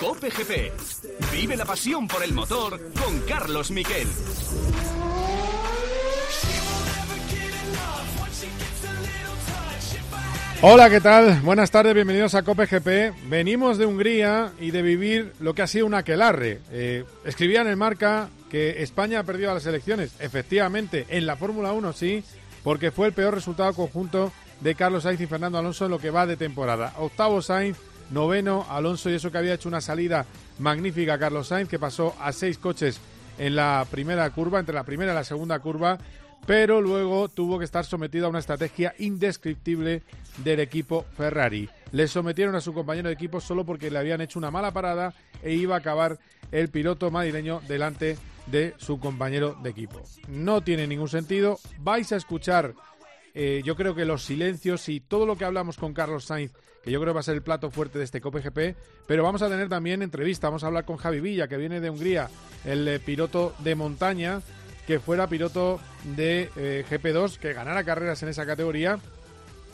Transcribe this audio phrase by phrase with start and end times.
[0.00, 0.72] Cope GP.
[1.32, 4.06] Vive la pasión por el motor con Carlos Miquel.
[10.60, 11.40] Hola, ¿qué tal?
[11.40, 13.28] Buenas tardes, bienvenidos a Cope GP.
[13.30, 16.60] Venimos de Hungría y de vivir lo que ha sido un aquelarre.
[16.70, 20.12] Eh, escribía en el marca que España ha perdido las elecciones.
[20.18, 22.22] Efectivamente, en la Fórmula 1 sí,
[22.62, 26.10] porque fue el peor resultado conjunto de Carlos Sainz y Fernando Alonso en lo que
[26.10, 26.92] va de temporada.
[26.98, 27.78] Octavo Sainz,
[28.10, 30.26] noveno Alonso y eso que había hecho una salida
[30.58, 33.00] magnífica Carlos Sainz, que pasó a seis coches
[33.38, 35.98] en la primera curva, entre la primera y la segunda curva
[36.46, 40.02] pero luego tuvo que estar sometido a una estrategia indescriptible
[40.38, 41.68] del equipo Ferrari.
[41.92, 45.12] Le sometieron a su compañero de equipo solo porque le habían hecho una mala parada
[45.42, 46.18] e iba a acabar
[46.52, 50.02] el piloto madrileño delante de su compañero de equipo.
[50.28, 51.58] No tiene ningún sentido.
[51.80, 52.74] Vais a escuchar,
[53.38, 56.90] eh, yo creo que los silencios y todo lo que hablamos con Carlos Sainz, que
[56.90, 58.74] yo creo que va a ser el plato fuerte de este COPGP,
[59.06, 60.48] pero vamos a tener también entrevista.
[60.48, 62.30] Vamos a hablar con Javi Villa, que viene de Hungría,
[62.64, 64.40] el eh, piloto de montaña
[64.86, 65.80] que fuera piloto
[66.16, 68.98] de eh, GP2, que ganara carreras en esa categoría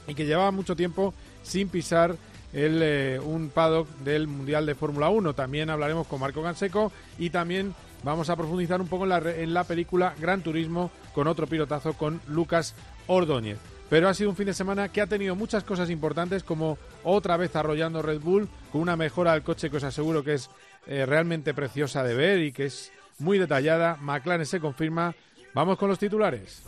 [0.08, 2.16] y que llevaba mucho tiempo sin pisar
[2.52, 5.34] el, un paddock del Mundial de Fórmula 1.
[5.34, 9.54] También hablaremos con Marco Ganseco y también vamos a profundizar un poco en la, en
[9.54, 12.74] la película Gran Turismo con otro pilotazo con Lucas
[13.06, 13.58] Ordóñez.
[13.88, 17.36] Pero ha sido un fin de semana que ha tenido muchas cosas importantes, como otra
[17.36, 20.48] vez arrollando Red Bull, con una mejora del coche que os aseguro que es
[20.86, 23.98] eh, realmente preciosa de ver y que es muy detallada.
[24.00, 25.14] McLaren se confirma.
[25.52, 26.62] Vamos con los titulares.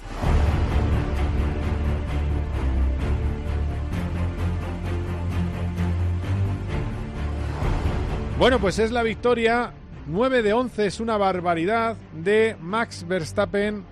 [8.39, 9.73] Bueno, pues es la victoria
[10.07, 13.85] 9 de 11 es una barbaridad de Max Verstappen,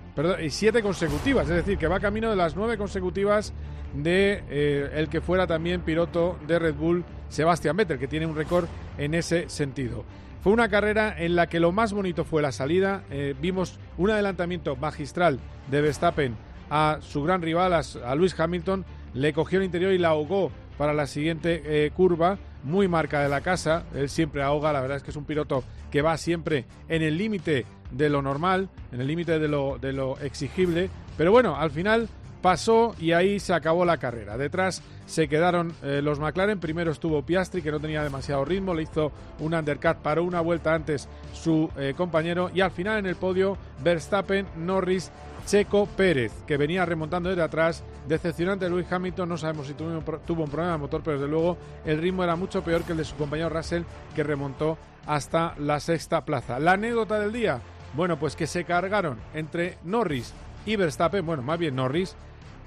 [0.43, 3.51] y 7 consecutivas, es decir, que va camino de las 9 consecutivas
[3.95, 8.35] de eh, el que fuera también piloto de Red Bull, Sebastian Vettel, que tiene un
[8.35, 8.67] récord
[8.97, 10.03] en ese sentido.
[10.41, 13.03] Fue una carrera en la que lo más bonito fue la salida.
[13.09, 15.39] Eh, vimos un adelantamiento magistral
[15.71, 16.35] de Verstappen
[16.69, 18.85] a su gran rival, a, a Lewis Hamilton.
[19.13, 22.37] Le cogió el interior y la ahogó para la siguiente eh, curva.
[22.63, 23.83] Muy marca de la casa.
[23.93, 24.73] Él siempre ahoga.
[24.73, 28.21] La verdad es que es un piloto que va siempre en el límite de lo
[28.21, 30.89] normal, en el límite de lo, exigible.
[31.17, 32.09] Pero bueno, al final
[32.41, 34.37] pasó y ahí se acabó la carrera.
[34.37, 36.59] Detrás se quedaron eh, los McLaren.
[36.59, 40.73] Primero estuvo Piastri, que no tenía demasiado ritmo, le hizo un undercut, paró una vuelta
[40.73, 42.49] antes su eh, compañero.
[42.53, 45.11] Y al final en el podio, Verstappen, Norris,
[45.45, 47.83] Checo Pérez, que venía remontando desde atrás.
[48.07, 51.99] Decepcionante Luis Hamilton, no sabemos si tuvo, un problema de motor, pero desde luego el
[51.99, 53.83] ritmo era mucho peor que el de su compañero Russell,
[54.15, 56.59] que remontó hasta la sexta plaza.
[56.59, 57.59] La anécdota del día,
[57.93, 60.33] bueno, pues que se cargaron entre Norris
[60.65, 62.15] y Verstappen, bueno, más bien Norris,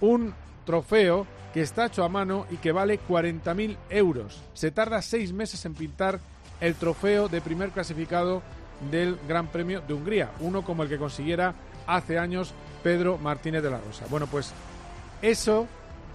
[0.01, 4.43] un trofeo que está hecho a mano y que vale 40.000 euros.
[4.53, 6.21] Se tarda seis meses en pintar
[6.61, 8.43] el trofeo de primer clasificado
[8.91, 11.55] del Gran Premio de Hungría, uno como el que consiguiera
[11.87, 14.07] hace años Pedro Martínez de la Rosa.
[14.11, 14.53] Bueno, pues
[15.23, 15.67] eso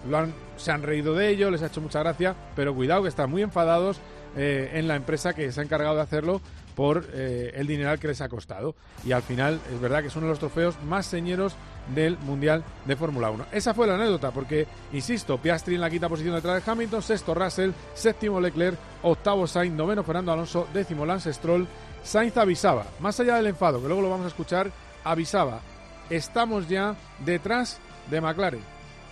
[0.10, 3.10] lo han, se han reído de ello, les ha hecho mucha gracia, pero cuidado que
[3.10, 4.00] están muy enfadados
[4.36, 6.42] eh, en la empresa que se ha encargado de hacerlo
[6.76, 8.76] por eh, el dineral que les ha costado.
[9.06, 11.54] Y al final es verdad que es uno de los trofeos más señeros
[11.94, 13.48] del Mundial de Fórmula 1.
[13.52, 17.34] Esa fue la anécdota, porque, insisto, Piastri en la quinta posición detrás de Hamilton, sexto
[17.34, 21.68] Russell, séptimo Leclerc, octavo Sainz, noveno Fernando Alonso, décimo Lance Stroll.
[22.04, 24.72] Sainz avisaba, más allá del enfado, que luego lo vamos a escuchar,
[25.04, 25.60] avisaba,
[26.10, 26.96] estamos ya
[27.26, 27.80] detrás
[28.10, 28.62] de McLaren.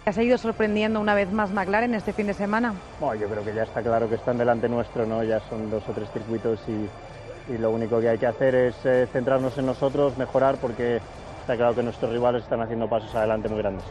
[0.06, 2.74] ¿Ha seguido sorprendiendo una vez más McLaren este fin de semana?
[3.00, 5.24] Bueno, yo creo que ya está claro que están delante nuestro, ¿no?
[5.24, 8.76] Ya son dos o tres circuitos y, y lo único que hay que hacer es
[8.86, 11.00] eh, centrarnos en nosotros, mejorar, porque
[11.42, 13.86] está claro que nuestros rivales están haciendo pasos adelante muy grandes.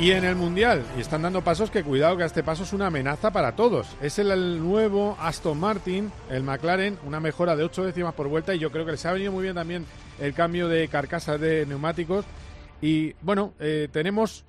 [0.00, 2.86] Y en el Mundial, y están dando pasos que cuidado que este paso es una
[2.86, 3.88] amenaza para todos.
[4.00, 8.60] Es el, nuevo Aston Martin, el McLaren, una mejora de 8 décimas por vuelta y
[8.60, 9.84] yo creo que les ha venido muy bien también
[10.20, 12.24] el cambio de carcasa de neumáticos.
[12.80, 14.44] Y bueno, eh, tenemos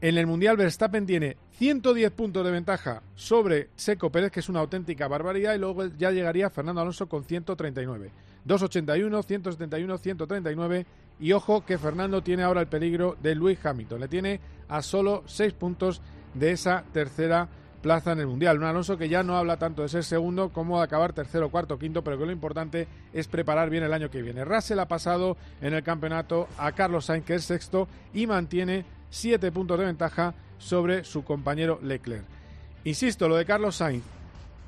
[0.00, 4.60] en el Mundial Verstappen tiene 110 puntos de ventaja sobre Seco Pérez, que es una
[4.60, 8.10] auténtica barbaridad, y luego ya llegaría Fernando Alonso con 139.
[8.44, 10.86] 281, 171, 139.
[11.22, 14.00] Y ojo que Fernando tiene ahora el peligro de Luis Hamilton.
[14.00, 16.02] Le tiene a solo 6 puntos
[16.34, 17.48] de esa tercera
[17.80, 18.58] plaza en el Mundial.
[18.58, 21.78] Un Alonso que ya no habla tanto de ser segundo como de acabar tercero, cuarto,
[21.78, 24.44] quinto, pero que lo importante es preparar bien el año que viene.
[24.44, 29.52] Russell ha pasado en el campeonato a Carlos Sainz, que es sexto, y mantiene 7
[29.52, 32.24] puntos de ventaja sobre su compañero Leclerc.
[32.82, 34.02] Insisto, lo de Carlos Sainz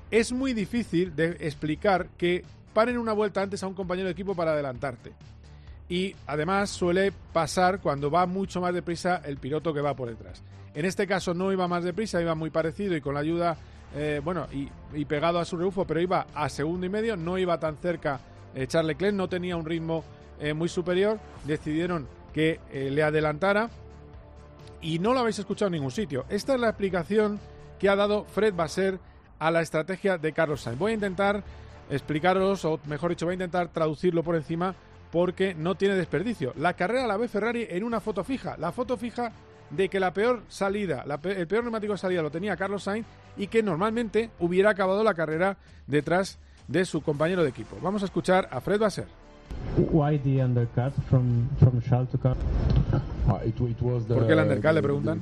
[0.09, 4.37] es muy difícil de explicar que paren una vuelta antes a un compañero de equipo
[4.37, 5.11] para adelantarte.
[5.88, 10.42] Y además suele pasar cuando va mucho más deprisa el piloto que va por detrás.
[10.75, 13.56] En este caso no iba más deprisa, iba muy parecido y con la ayuda,
[13.94, 17.58] eh, bueno, y, pegado a su rebufo, pero iba a segundo y medio, no iba
[17.60, 18.20] tan cerca
[18.54, 20.04] eh, Charles Leclerc, no tenía un ritmo
[20.40, 23.70] eh, muy superior, decidieron que le adelantara
[24.81, 26.25] y no lo habéis escuchado en ningún sitio.
[26.28, 27.38] Esta es la explicación
[27.78, 28.98] que ha dado Fred Basser
[29.38, 30.78] a la estrategia de Carlos Sainz.
[30.81, 31.44] Voy a intentar
[31.90, 34.75] explicaros, o mejor dicho, voy a intentar traducirlo por encima
[35.14, 36.52] porque no tiene desperdicio.
[36.56, 38.56] La carrera la ve Ferrari en una foto fija.
[38.56, 39.31] La foto fija
[39.70, 43.06] de que la peor salida, el peor neumático de salida lo tenía Carlos Sainz
[43.37, 45.56] y que normalmente hubiera acabado la carrera
[45.87, 47.78] detrás de su compañero de equipo.
[47.81, 49.06] Vamos a escuchar a Fred Basser.
[49.76, 52.37] Why the undercut from from Charles to car?
[53.26, 54.73] Uh, it, it was the, ¿Por qué el undercut?
[54.73, 55.20] Le preguntan.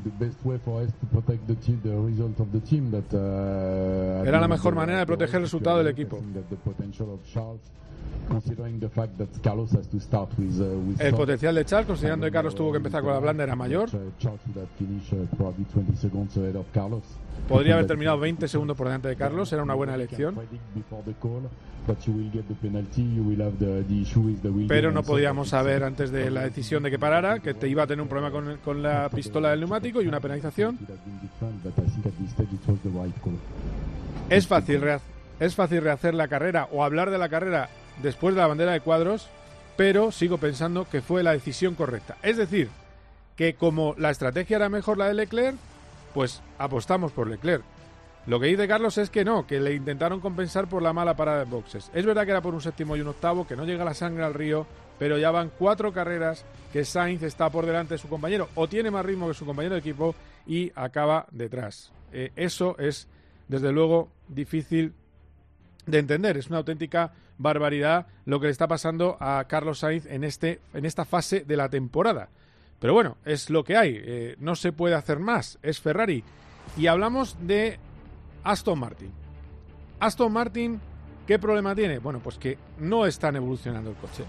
[4.26, 6.18] Era la mejor manera de proteger el resultado del equipo.
[8.28, 8.34] Uh,
[10.98, 13.88] el potencial de Charles, considerando que Carlos tuvo que empezar con la blanda, era mayor.
[17.48, 20.34] Podría haber terminado 20 segundos por delante de Carlos, era una buena elección.
[24.68, 27.86] Pero no podíamos saber antes de la decisión de que parara que te iba a
[27.86, 30.78] tener un problema con, con la pistola del neumático y una penalización.
[34.30, 34.82] Es fácil,
[35.40, 37.68] es fácil rehacer la carrera o hablar de la carrera
[38.02, 39.28] después de la bandera de cuadros,
[39.76, 42.16] pero sigo pensando que fue la decisión correcta.
[42.22, 42.68] Es decir,
[43.36, 45.56] que como la estrategia era mejor la de Leclerc,
[46.14, 47.64] pues apostamos por Leclerc.
[48.26, 51.40] Lo que dice Carlos es que no, que le intentaron compensar por la mala parada
[51.44, 51.90] de boxes.
[51.92, 54.22] Es verdad que era por un séptimo y un octavo, que no llega la sangre
[54.22, 54.64] al río,
[54.98, 58.92] pero ya van cuatro carreras que Sainz está por delante de su compañero, o tiene
[58.92, 60.14] más ritmo que su compañero de equipo
[60.46, 61.92] y acaba detrás.
[62.12, 63.08] Eh, eso es,
[63.48, 64.94] desde luego, difícil
[65.86, 66.36] de entender.
[66.36, 70.84] Es una auténtica barbaridad lo que le está pasando a Carlos Sainz en, este, en
[70.84, 72.28] esta fase de la temporada.
[72.78, 74.00] Pero bueno, es lo que hay.
[74.00, 75.58] Eh, no se puede hacer más.
[75.62, 76.22] Es Ferrari.
[76.76, 77.78] Y hablamos de
[78.44, 79.10] Aston Martin.
[80.00, 80.80] Aston Martin,
[81.26, 81.98] ¿qué problema tiene?
[81.98, 84.24] Bueno, pues que no están evolucionando el coche.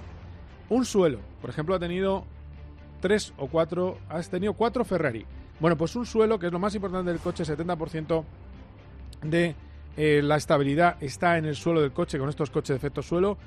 [0.69, 2.25] Un suelo, por ejemplo, ha tenido
[3.01, 5.25] tres o cuatro, has tenido cuatro Ferrari.
[5.59, 8.23] Bueno, pues un suelo, que es lo más importante del coche, 70%
[9.23, 9.55] de
[9.95, 13.37] eh, la estabilidad está en el suelo del coche con estos coches de efecto suelo.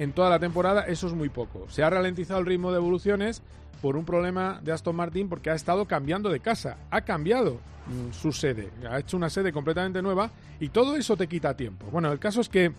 [0.00, 1.66] En toda la temporada eso es muy poco.
[1.68, 3.42] Se ha ralentizado el ritmo de evoluciones
[3.82, 6.78] por un problema de Aston Martin porque ha estado cambiando de casa.
[6.90, 8.70] Ha cambiado mm, su sede.
[8.90, 11.84] Ha hecho una sede completamente nueva y todo eso te quita tiempo.
[11.92, 12.72] Bueno, el caso es que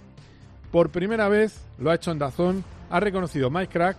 [0.71, 2.63] por primera vez lo ha hecho en Dazón.
[2.89, 3.97] Ha reconocido Mike Crack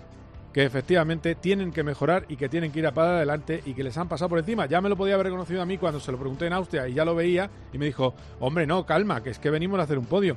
[0.53, 3.85] que efectivamente tienen que mejorar y que tienen que ir a para adelante y que
[3.85, 4.67] les han pasado por encima.
[4.67, 6.95] Ya me lo podía haber reconocido a mí cuando se lo pregunté en Austria y
[6.95, 9.97] ya lo veía y me dijo, hombre, no, calma, que es que venimos a hacer
[9.97, 10.37] un podio.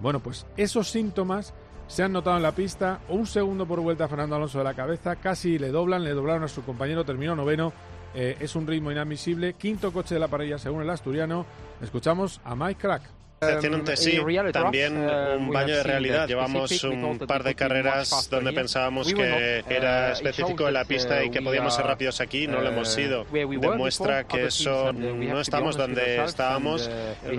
[0.00, 1.54] Bueno, pues esos síntomas
[1.88, 4.74] se han notado en la pista, un segundo por vuelta a Fernando Alonso de la
[4.74, 7.72] cabeza, casi le doblan, le doblaron a su compañero, terminó noveno,
[8.14, 11.46] eh, es un ritmo inadmisible, quinto coche de la parrilla según el asturiano,
[11.80, 13.15] escuchamos a Mike Crack.
[13.38, 14.18] Un TSI,
[14.50, 16.26] también uh, un baño de realidad.
[16.26, 21.30] Llevamos un par de carreras donde pensábamos que era uh, específico de la pista y
[21.30, 23.26] que podíamos ser rápidos aquí, no lo hemos sido.
[23.30, 26.90] Demuestra que eso no estamos donde estábamos.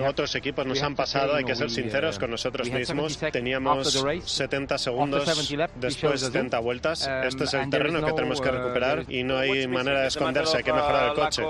[0.06, 3.18] Otros equipos nos han pasado, hay que ser sinceros con nosotros mismos.
[3.32, 5.26] Teníamos 70 segundos
[5.74, 7.10] después de 70 vueltas.
[7.24, 10.62] Este es el terreno que tenemos que recuperar y no hay manera de esconderse, hay
[10.62, 11.42] que mejorar el coche.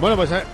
[0.00, 0.44] Bueno, pues eh,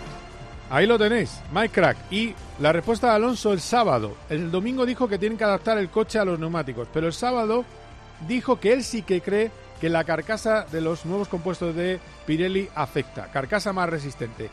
[0.70, 1.96] Ahí lo tenéis, Mike Crack.
[2.10, 4.16] Y la respuesta de Alonso el sábado.
[4.28, 7.64] El domingo dijo que tienen que adaptar el coche a los neumáticos, pero el sábado
[8.26, 12.68] dijo que él sí que cree que la carcasa de los nuevos compuestos de Pirelli
[12.74, 14.48] afecta, carcasa más resistente.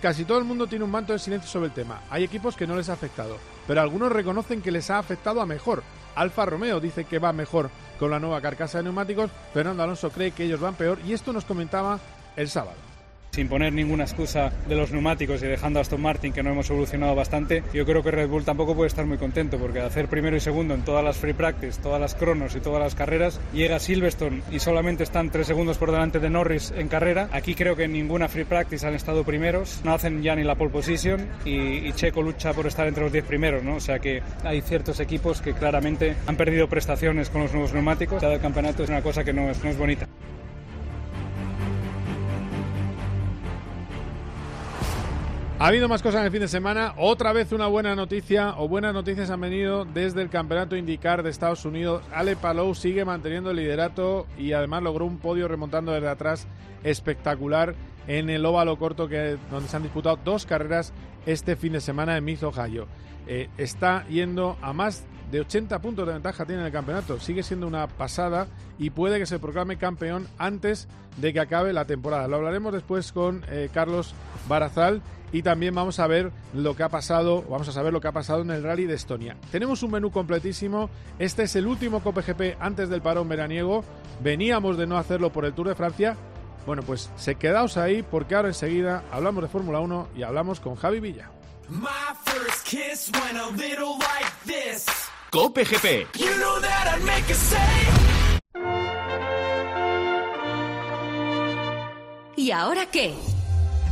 [0.00, 2.00] Casi todo el mundo tiene un manto de silencio sobre el tema.
[2.10, 5.46] Hay equipos que no les ha afectado, pero algunos reconocen que les ha afectado a
[5.46, 5.82] mejor.
[6.16, 10.32] Alfa Romeo dice que va mejor con la nueva carcasa de neumáticos, Fernando Alonso cree
[10.32, 12.00] que ellos van peor y esto nos comentaba
[12.36, 12.89] el sábado
[13.30, 16.68] sin poner ninguna excusa de los neumáticos y dejando a Aston Martin que no hemos
[16.70, 20.36] evolucionado bastante, yo creo que Red Bull tampoco puede estar muy contento porque hacer primero
[20.36, 23.78] y segundo en todas las free practice, todas las cronos y todas las carreras, llega
[23.78, 27.28] Silverstone y solamente están tres segundos por delante de Norris en carrera.
[27.32, 30.54] Aquí creo que en ninguna free practice han estado primeros, no hacen ya ni la
[30.54, 33.74] pole position y, Checo lucha por estar entre los diez primeros, ¿no?
[33.74, 38.20] O sea que hay ciertos equipos que claramente han perdido prestaciones con los nuevos neumáticos.
[38.20, 40.08] Cada campeonato es una cosa que no es, no es bonita.
[45.60, 46.94] Ha habido más cosas en el fin de semana.
[46.96, 51.28] Otra vez una buena noticia o buenas noticias han venido desde el Campeonato IndyCar de
[51.28, 52.02] Estados Unidos.
[52.14, 56.46] Ale Palou sigue manteniendo el liderato y además logró un podio remontando desde atrás
[56.82, 57.74] espectacular
[58.06, 60.94] en el óvalo corto que donde se han disputado dos carreras
[61.26, 62.86] este fin de semana en Miz, Ohio.
[63.26, 67.20] eh, está yendo a más de 80 puntos de ventaja tiene en el campeonato.
[67.20, 68.46] Sigue siendo una pasada
[68.78, 72.28] y puede que se proclame campeón antes de que acabe la temporada.
[72.28, 74.14] Lo hablaremos después con eh, Carlos
[74.48, 78.08] Barazal y también vamos a ver lo que ha pasado, vamos a saber lo que
[78.08, 79.36] ha pasado en el Rally de Estonia.
[79.52, 80.90] Tenemos un menú completísimo.
[81.18, 83.84] Este es el último COPGP antes del parón veraniego.
[84.22, 86.16] Veníamos de no hacerlo por el Tour de Francia.
[86.66, 90.74] Bueno, pues se quedaos ahí porque ahora enseguida hablamos de Fórmula 1 y hablamos con
[90.74, 91.30] Javi Villa.
[95.30, 96.08] Cope GP.
[102.36, 103.14] ¿Y ahora qué?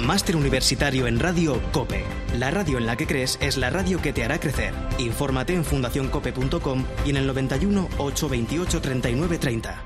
[0.00, 2.04] Máster Universitario en Radio COPE.
[2.38, 4.74] La radio en la que crees es la radio que te hará crecer.
[4.98, 9.82] Infórmate en fundacioncope.com y en el 91 828 39 30.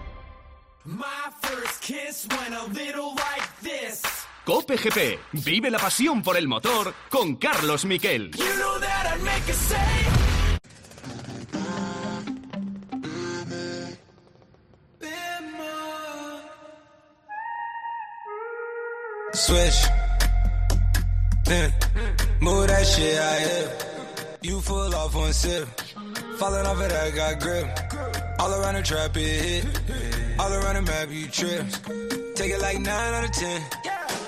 [4.44, 5.18] Cope GP.
[5.44, 8.30] Vive la pasión por el motor con Carlos Miquel.
[19.40, 19.80] Switch.
[21.48, 21.70] Yeah.
[21.70, 22.40] Mm.
[22.42, 23.70] Move that shit out here.
[24.42, 25.66] You full off one sip.
[26.36, 27.66] Falling off it, I got grip.
[28.38, 29.64] All around the trap, it hit.
[30.38, 31.66] All around the map, you trip.
[32.36, 33.60] Take it like 9 out of 10.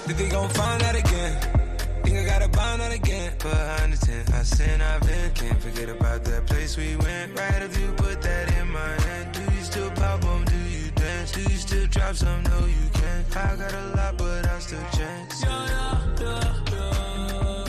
[0.07, 1.63] Think they gon' find that again.
[2.05, 3.33] Think I gotta bind that again.
[3.39, 5.31] Behind the tent, I sin, I've been.
[5.35, 7.39] Can't forget about that place we went.
[7.39, 9.33] Right after you put that in my hand.
[9.33, 10.45] Do you still pop them?
[10.45, 11.33] Do you dance?
[11.33, 12.43] Do you still drop some?
[12.45, 13.37] No, you can't.
[13.37, 15.45] I got a lot, but still chance.
[15.45, 17.65] Yeah, yeah, yeah,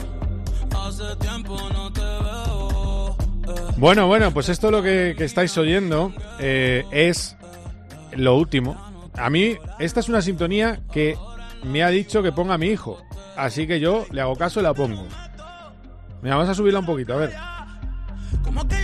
[0.71, 0.79] yeah.
[0.79, 3.17] Hace tiempo no te veo.
[3.47, 3.73] Eh.
[3.77, 7.35] Bueno, bueno, pues esto lo que, que estáis oyendo eh, es
[8.15, 8.77] lo último.
[9.15, 11.17] A mí, esta es una sintonía que
[11.63, 13.01] me ha dicho que ponga a mi hijo.
[13.35, 15.07] Así que yo le hago caso y la pongo.
[16.21, 17.33] Mira, vamos a subirla un poquito, a ver.
[18.45, 18.82] Aquellos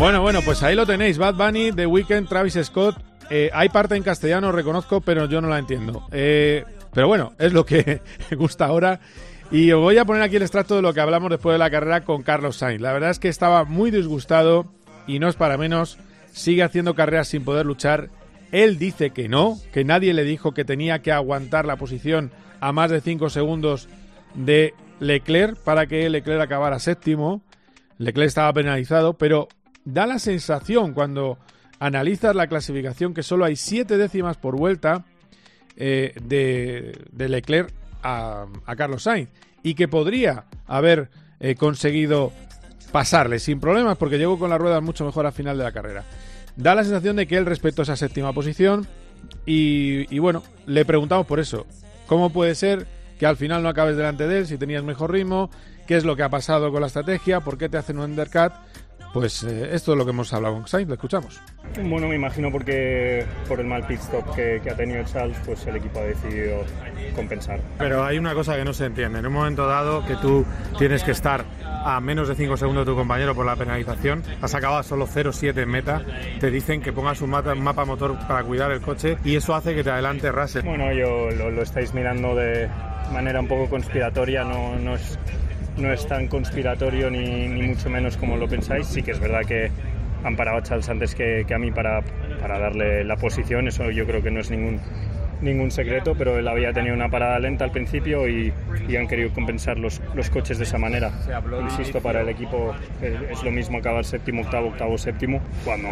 [0.00, 1.18] Bueno, bueno, pues ahí lo tenéis.
[1.18, 2.96] Bad Bunny, The Weeknd, Travis Scott.
[3.28, 6.06] Eh, hay parte en castellano, reconozco, pero yo no la entiendo.
[6.10, 6.64] Eh,
[6.94, 8.00] pero bueno, es lo que
[8.34, 8.98] gusta ahora.
[9.50, 11.70] Y os voy a poner aquí el extracto de lo que hablamos después de la
[11.70, 12.80] carrera con Carlos Sainz.
[12.80, 14.72] La verdad es que estaba muy disgustado
[15.06, 15.98] y no es para menos.
[16.32, 18.08] Sigue haciendo carreras sin poder luchar.
[18.52, 22.30] Él dice que no, que nadie le dijo que tenía que aguantar la posición
[22.60, 23.86] a más de 5 segundos
[24.32, 27.42] de Leclerc para que Leclerc acabara séptimo.
[27.98, 29.48] Leclerc estaba penalizado, pero
[29.84, 31.38] da la sensación cuando
[31.78, 35.04] analizas la clasificación que solo hay 7 décimas por vuelta
[35.76, 37.72] eh, de, de, Leclerc
[38.02, 39.30] a, a, Carlos Sainz
[39.62, 41.10] y que podría haber
[41.40, 42.32] eh, conseguido
[42.92, 46.04] pasarle sin problemas porque llegó con las ruedas mucho mejor al final de la carrera.
[46.56, 48.86] Da la sensación de que él respetó esa séptima posición
[49.46, 51.66] y, y bueno, le preguntamos por eso.
[52.06, 52.86] ¿Cómo puede ser
[53.18, 55.50] que al final no acabes delante de él si tenías mejor ritmo?
[55.86, 57.40] ¿Qué es lo que ha pasado con la estrategia?
[57.40, 58.52] ¿Por qué te hacen un undercut?
[59.12, 61.40] Pues eh, esto es lo que hemos hablado con Sainz, lo escuchamos.
[61.82, 65.66] Bueno, me imagino porque por el mal pit stop que, que, ha tenido Charles, pues
[65.66, 66.64] el equipo ha decidido
[67.14, 67.60] compensar.
[67.78, 69.18] Pero hay una cosa que no se entiende.
[69.18, 70.44] En un momento dado que tú
[70.78, 71.44] tienes que estar
[71.84, 75.62] a menos de 5 segundos de tu compañero por la penalización, has acabado solo 0,7
[75.62, 76.04] en meta,
[76.38, 79.54] te dicen que pongas un mapa, un mapa, motor para cuidar el coche y eso
[79.54, 80.64] hace que te adelante Russell.
[80.64, 82.68] Bueno, yo lo, lo estáis mirando de
[83.12, 85.18] manera un poco conspiratoria, no, no es
[85.76, 88.86] no es tan conspiratorio ni, ni, mucho menos como lo pensáis.
[88.86, 89.70] Sí que es verdad que
[90.24, 92.02] han parado a Charles antes que, que a mí para,
[92.40, 94.80] para, darle la posición, eso yo creo que no es ningún,
[95.40, 98.52] ningún secreto, pero él había tenido una parada lenta al principio y,
[98.88, 101.10] y han querido compensar los, los, coches de esa manera.
[101.62, 105.88] Insisto, para el equipo es lo mismo acabar séptimo, octavo, octavo, séptimo, cuando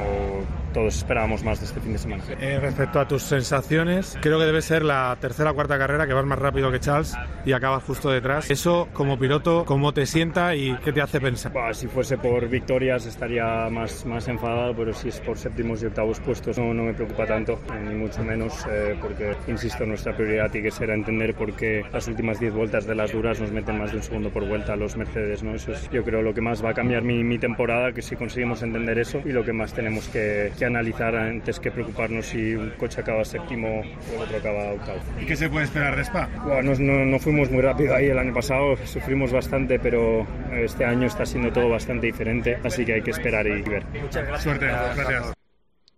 [0.72, 2.22] todos esperábamos más de este fin de semana.
[2.40, 6.12] Eh, respecto a tus sensaciones, creo que debe ser la tercera o cuarta carrera que
[6.12, 8.50] vas más rápido que Charles y acabas justo detrás.
[8.50, 11.52] Eso, como piloto, ¿cómo te sienta y qué te hace pensar?
[11.52, 15.86] Bah, si fuese por victorias estaría más, más enfadado, pero si es por séptimos y
[15.86, 20.50] octavos puestos no, no me preocupa tanto, ni mucho menos, eh, porque insisto, nuestra prioridad
[20.50, 23.78] tiene que ser entender por qué las últimas 10 vueltas de las duras nos meten
[23.78, 25.54] más de un segundo por vuelta a los Mercedes, ¿no?
[25.54, 28.16] Eso es, yo creo, lo que más va a cambiar mi, mi temporada, que si
[28.16, 32.54] conseguimos entender eso y lo que más tenemos que, que analizar antes que preocuparnos si
[32.54, 34.98] un coche acaba séptimo o el otro acaba octavo.
[35.20, 36.28] ¿Y qué se puede esperar de Spa?
[36.44, 41.06] Bueno, no, no, fuimos muy rápido ahí el año pasado, sufrimos bastante, pero este año
[41.06, 43.84] está siendo todo bastante diferente, así que hay que esperar y ver.
[44.02, 44.42] Muchas gracias.
[44.42, 45.34] Suerte, gracias.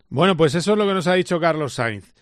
[0.09, 2.13] Bueno, pues eso es lo que nos ha dicho Carlos Sainz.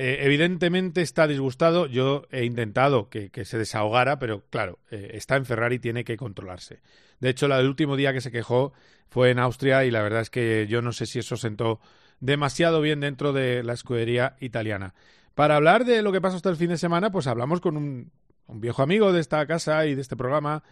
[0.00, 1.86] Eh, evidentemente está disgustado.
[1.86, 6.16] Yo he intentado que, se desahogara, pero claro, eh, está en Ferrari y tiene que
[6.16, 6.80] controlarse.
[7.18, 8.72] De hecho, el último día que se quejó
[9.08, 11.80] fue en Austria y la verdad es que yo no sé si eso sentó
[12.20, 14.94] demasiado bien dentro de la escudería italiana.
[15.34, 18.12] Para hablar de lo que pasó hasta el fin de semana, pues hablamos con un,
[18.46, 20.62] viejo amigo de esta casa y de este programa,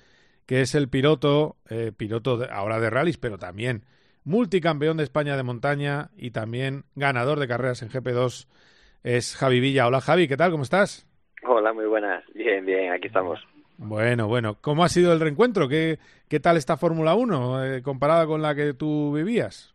[0.46, 3.86] que es el piloto, eh, piloto ahora de rallies, pero también
[4.22, 8.46] multicampeón de España de montaña y también ganador de carreras en GP2,
[9.02, 9.86] es Javi Villa.
[9.86, 10.50] Hola Javi, ¿qué tal?
[10.50, 11.06] ¿Cómo estás?
[11.44, 12.24] Hola, muy buenas.
[12.34, 13.46] Bien, bien, aquí estamos.
[13.78, 14.56] Bueno, bueno.
[14.60, 15.68] ¿Cómo ha sido el reencuentro?
[15.68, 15.98] ¿Qué,
[16.28, 19.74] qué tal esta Fórmula 1 eh, comparada con la que tú vivías?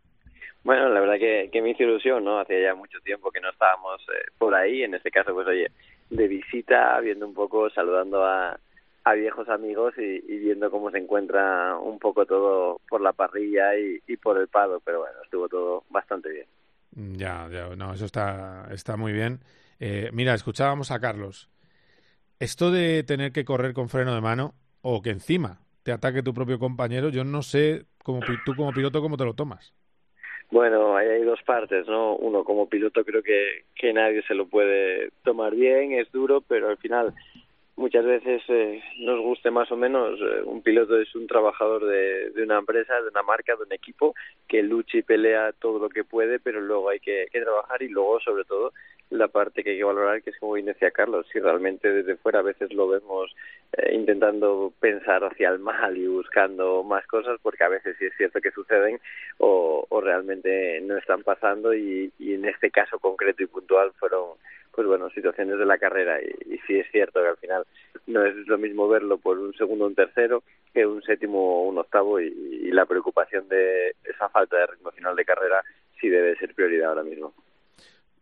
[0.64, 2.38] Bueno, la verdad que, que me hizo ilusión, ¿no?
[2.38, 5.70] Hacía ya mucho tiempo que no estábamos eh, por ahí, en este caso, pues oye,
[6.10, 8.58] de visita, viendo un poco, saludando a,
[9.04, 14.16] a viejos amigos y, viendo cómo se encuentra un poco todo por la parrilla y,
[14.18, 16.46] por el palo, pero bueno, estuvo todo bastante bien.
[16.94, 19.40] Ya, ya, no, eso está, está muy bien.
[19.80, 21.48] Eh, mira, escuchábamos a Carlos.
[22.38, 26.34] Esto de tener que correr con freno de mano o que encima te ataque tu
[26.34, 29.74] propio compañero, yo no sé como tú como piloto cómo te lo tomas.
[30.50, 32.14] Bueno, hay dos partes, ¿no?
[32.16, 36.68] Uno, como piloto creo que, que nadie se lo puede tomar bien, es duro, pero
[36.68, 37.14] al final
[37.82, 42.32] muchas veces eh, nos guste más o menos, eh, un piloto es un trabajador de,
[42.40, 44.14] una empresa, de una marca, de un equipo
[44.46, 47.88] que lucha y pelea todo lo que puede, pero luego hay que, que trabajar y
[47.88, 48.72] luego sobre todo
[49.10, 52.16] la parte que hay que valorar, que es como bien decía Carlos, si realmente desde
[52.16, 53.34] fuera a veces lo vemos
[53.72, 58.16] eh, intentando pensar hacia el mal y buscando más cosas, porque a veces sí es
[58.16, 59.00] cierto que suceden
[59.38, 64.36] o, o realmente no están pasando y, y en este caso concreto y puntual fueron
[64.74, 67.66] pues bueno, situaciones de la carrera y, sí es cierto que al final
[68.06, 71.68] no es lo mismo verlo por un segundo o un tercero que un séptimo o
[71.68, 75.62] un octavo y, y la preocupación de esa falta de ritmo final de carrera
[76.00, 77.34] sí debe ser prioridad ahora mismo.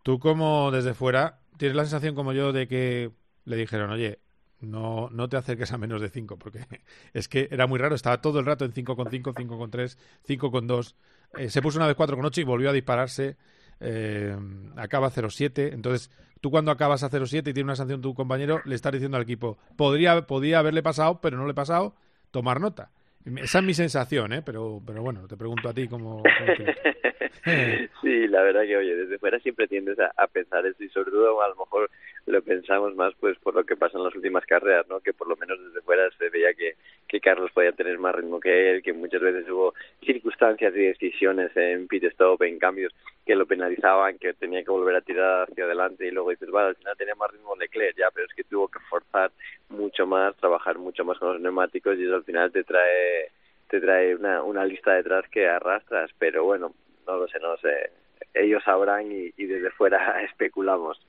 [0.02, 3.10] Tú como desde fuera tienes la sensación como yo de que
[3.44, 4.18] le dijeron, oye,
[4.60, 6.60] no, no te acerques a menos de 5, porque
[7.14, 9.70] es que era muy raro, estaba todo el rato en 5 con 5, 5 con
[9.70, 10.96] 3, 5 con 2.
[11.38, 13.36] Eh, se puso una vez 4 con 8 y volvió a dispararse.
[13.80, 14.36] Eh,
[14.76, 15.72] acaba 0-7.
[15.72, 19.16] Entonces, tú cuando acabas a 0-7 y tiene una sanción tu compañero, le estás diciendo
[19.16, 21.94] al equipo, podría, podía haberle pasado, pero no le he pasado,
[22.30, 22.90] tomar nota.
[23.24, 24.42] Esa es mi sensación, ¿eh?
[24.44, 26.22] Pero, pero bueno, te pregunto a ti cómo...
[28.02, 31.42] sí, la verdad que, oye, desde fuera siempre tiendes a, pensar eso y sobre todo
[31.42, 31.90] a lo mejor
[32.30, 35.00] lo pensamos más pues por lo que pasa en las últimas carreras, ¿no?
[35.00, 36.76] Que por lo menos desde fuera se veía que,
[37.08, 41.56] que Carlos podía tener más ritmo que él, que muchas veces hubo circunstancias y decisiones
[41.56, 42.92] en pit stop, en cambios
[43.26, 46.70] que lo penalizaban, que tenía que volver a tirar hacia adelante y luego dices, vale,
[46.70, 49.30] al final tenía más ritmo Leclerc, ya, pero es que tuvo que forzar
[49.68, 53.30] mucho más, trabajar mucho más con los neumáticos y eso al final te trae
[53.68, 56.74] te trae una, una lista detrás que arrastras, pero bueno,
[57.06, 57.90] no lo sé, no lo sé.
[58.34, 61.00] Ellos sabrán y, y desde fuera especulamos.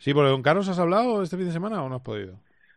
[0.00, 2.34] Sí, porque con Carlos has hablado este fin de semana o no has podido?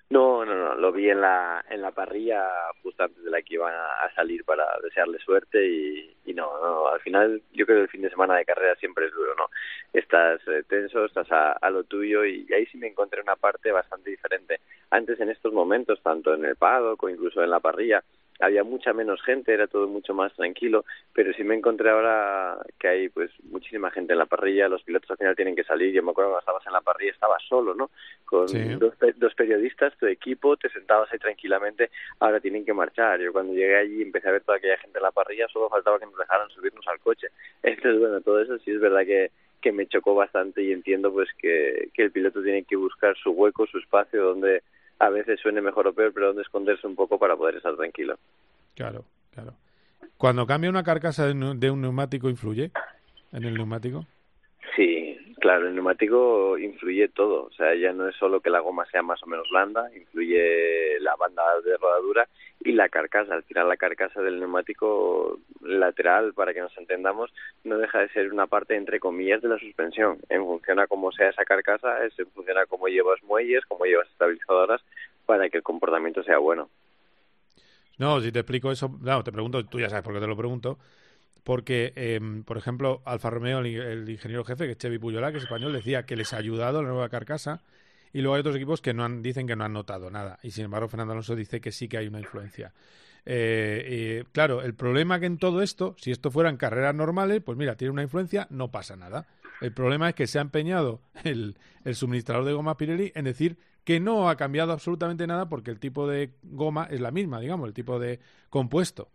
[0.10, 2.44] No, no, no, lo vi en la, en la parrilla
[2.84, 7.00] justo antes de la que iban a, salir para desearle suerte y, no, no, al
[7.00, 9.46] final yo creo que el fin de semana de carrera siempre es duro, ¿no?
[9.94, 13.72] Estás eh, tenso, estás a, a, lo tuyo y, ahí sí me encontré una parte
[13.72, 14.60] bastante diferente.
[14.92, 18.04] Antes en estos momentos, tanto en el paddock o incluso en la parrilla,
[18.39, 22.88] había mucha menos gente, era todo mucho más tranquilo, pero sí me encontré ahora que
[22.88, 26.04] hay pues muchísima gente en la parrilla, los pilotos al final tienen que salir, yo
[26.04, 27.89] me acuerdo cuando estabas en la parrilla estabas solo, ¿no?
[28.26, 28.48] Con
[28.80, 33.54] dos, dos, periodistas, tu equipo, te sentabas ahí tranquilamente, ahora tienen que marchar, yo cuando
[33.54, 36.17] llegué allí empecé a ver toda aquella gente en la parrilla, solo faltaba que nos
[36.17, 37.28] dejaran subirnos al coche,
[37.63, 41.30] entonces bueno, todo eso sí es verdad que que me chocó bastante y entiendo pues
[41.38, 44.62] que, que el piloto tiene que buscar su hueco, su espacio donde
[44.99, 48.17] a veces suene mejor o peor, pero donde esconderse un poco para poder estar tranquilo.
[48.75, 49.53] Claro, claro.
[50.17, 52.71] Cuando cambia una carcasa de un neumático, ¿influye
[53.32, 54.06] en el neumático?
[54.75, 55.12] Sí,
[55.43, 57.47] claro, el neumático influye todo.
[57.47, 60.97] O sea, ya no es solo que la goma sea más o menos blanda, influye
[61.01, 62.29] la banda de rodadura
[62.62, 63.34] y la carcasa.
[63.34, 67.29] Al final, la carcasa del neumático lateral, para que nos entendamos,
[67.65, 70.19] no deja de ser una parte, entre comillas, de la suspensión.
[70.29, 73.84] En función a cómo sea esa carcasa, es en función a cómo llevas muelles, cómo
[73.84, 74.82] llevas estabilizadoras,
[75.25, 76.69] para que el comportamiento sea bueno.
[77.97, 80.38] No, si te explico eso, no, te pregunto, tú ya sabes por qué te lo
[80.38, 80.77] pregunto,
[81.43, 85.43] porque, em, por ejemplo, Alfa Romeo, el, ingeniero jefe, que es Chevy Puyola, que es
[85.43, 87.62] español, decía que les ha ayudado la nueva carcasa.
[88.13, 90.39] Y luego hay otros equipos que no han, dicen que no han notado nada.
[90.43, 92.74] Y sin embargo, Fernando Alonso dice que sí que hay una influencia.
[93.26, 97.76] Eh, claro, el problema que en todo esto, si esto fueran carreras normales, pues mira,
[97.76, 99.28] tiene una influencia, no pasa nada.
[99.62, 103.58] El problema es que se ha empeñado el, el suministrador de goma Pirelli en decir
[103.84, 107.67] que no ha cambiado absolutamente nada porque el tipo de goma es la misma, digamos,
[107.67, 108.19] el tipo de
[108.50, 109.10] compuesto.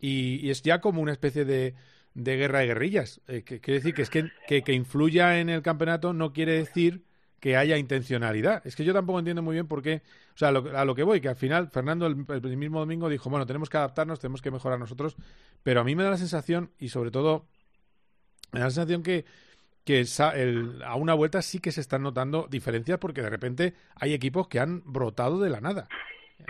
[0.00, 1.74] Y, es ya como una especie de,
[2.14, 3.20] de guerra de guerrillas.
[3.28, 7.04] Eh, que, quiere decir que es que, que, influya en el campeonato no quiere decir
[7.40, 8.66] que haya intencionalidad.
[8.66, 10.02] Es que yo tampoco entiendo muy bien por qué.
[10.34, 12.16] O sea, a lo que voy, que al final Fernando el,
[12.56, 15.16] mismo domingo dijo, bueno, tenemos que adaptarnos, tenemos que mejorar nosotros,
[15.62, 17.46] pero a mí me da la sensación, y sobre todo,
[18.52, 19.24] me da la sensación que,
[19.84, 20.04] que
[20.84, 24.60] a una vuelta sí que se están notando diferencias porque de repente hay equipos que
[24.60, 25.88] han brotado de la nada.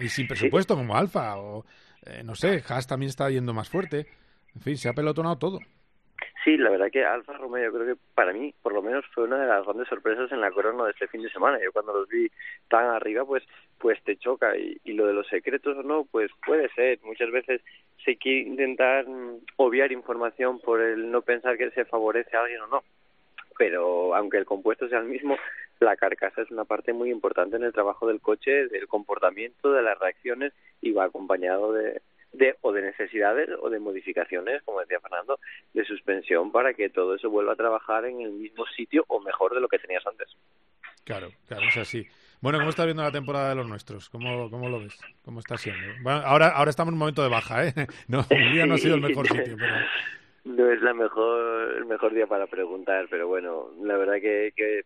[0.01, 1.65] Y sin presupuesto, como Alfa o
[2.07, 4.07] eh, no sé, Haas también está yendo más fuerte.
[4.55, 5.61] En fin, se ha pelotonado todo.
[6.45, 9.25] Sí, la verdad que Alfa Romeo yo creo que para mí, por lo menos, fue
[9.25, 11.59] una de las grandes sorpresas en la corona de este fin de semana.
[11.63, 12.31] Yo cuando los vi
[12.69, 13.43] tan arriba, pues
[13.79, 14.57] pues te choca.
[14.57, 16.99] Y, y lo de los secretos o no, pues puede ser.
[17.03, 17.61] Muchas veces
[18.05, 22.63] se quiere intentar mm, obviar información por el no pensar que se favorece a alguien
[22.63, 22.83] o no.
[23.59, 25.37] Pero aunque el compuesto sea el mismo,
[25.81, 29.83] la carcasa es una parte muy importante en el trabajo del coche, del comportamiento, de
[29.83, 32.01] las reacciones y va acompañado de,
[32.33, 35.39] de o de necesidades o de modificaciones, como decía Fernando,
[35.75, 39.55] de suspensión para que todo eso vuelva a trabajar en el mismo sitio o mejor
[39.55, 40.29] de lo que tenías antes.
[41.05, 42.07] Claro, claro, es así.
[42.41, 44.09] Bueno, ¿cómo estás viendo la temporada de los nuestros?
[44.11, 44.97] ¿Cómo, cómo lo ves?
[45.25, 46.09] ¿Cómo está siendo?
[46.09, 47.75] ahora, ahora estamos en un momento de baja, ¿eh?
[48.09, 49.75] No, un día no ha sido el mejor sitio, pero...
[50.49, 54.81] No es la mejor, el mejor día para preguntar, pero bueno, la verdad que, que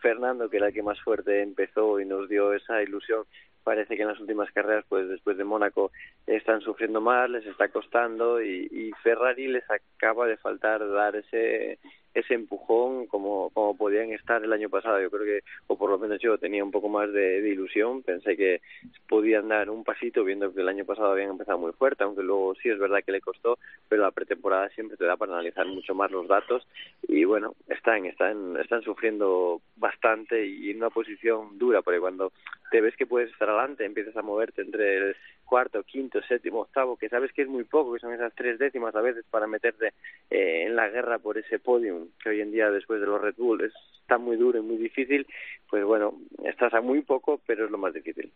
[0.00, 3.24] Fernando, que era el que más fuerte empezó y nos dio esa ilusión,
[3.62, 5.92] parece que en las últimas carreras, pues después de Mónaco,
[6.26, 11.78] están sufriendo más, les está costando y, y Ferrari les acaba de faltar dar ese
[12.14, 15.00] ese empujón como, como podían estar el año pasado.
[15.00, 18.36] Yo creo que, o por lo menos yo tenía un poco más de, ilusión, pensé
[18.36, 18.60] que
[19.08, 22.54] podían dar un pasito viendo que el año pasado habían empezado muy fuerte, aunque luego
[22.56, 25.94] sí es verdad que le costó, pero la pretemporada siempre te da para analizar mucho
[25.94, 26.66] más los datos
[27.08, 32.32] y bueno, están, están, están sufriendo bastante y en una posición dura, porque cuando
[32.70, 36.96] te ves que puedes estar adelante, empiezas a moverte entre el cuarto, quinto, séptimo, octavo,
[36.96, 39.92] que sabes que es muy poco, que son esas tres décimas a veces para meterte
[40.30, 43.34] eh, en la guerra por ese podium, que hoy en día después de los Red
[43.36, 45.26] Bull está muy duro y muy difícil,
[45.68, 48.32] pues bueno, estás a muy poco, pero es lo más difícil.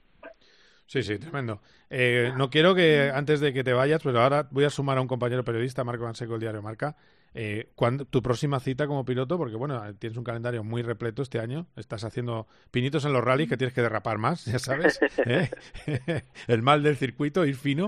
[0.87, 1.61] Sí, sí, tremendo.
[1.91, 5.01] Eh, no quiero que antes de que te vayas, pero ahora voy a sumar a
[5.01, 6.97] un compañero periodista, Marco Anseco, el diario Marca.
[7.39, 7.69] Eh,
[8.09, 9.37] tu próxima cita como piloto?
[9.37, 11.67] Porque bueno, tienes un calendario muy repleto este año.
[11.77, 14.99] Estás haciendo pinitos en los rallies que tienes que derrapar más, ya sabes.
[15.27, 15.51] ¿eh?
[16.47, 17.87] el mal del circuito, ir fino.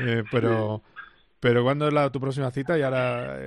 [0.00, 0.82] Eh, pero,
[1.40, 2.78] pero ¿cuándo es la, tu próxima cita?
[2.78, 3.38] Y ahora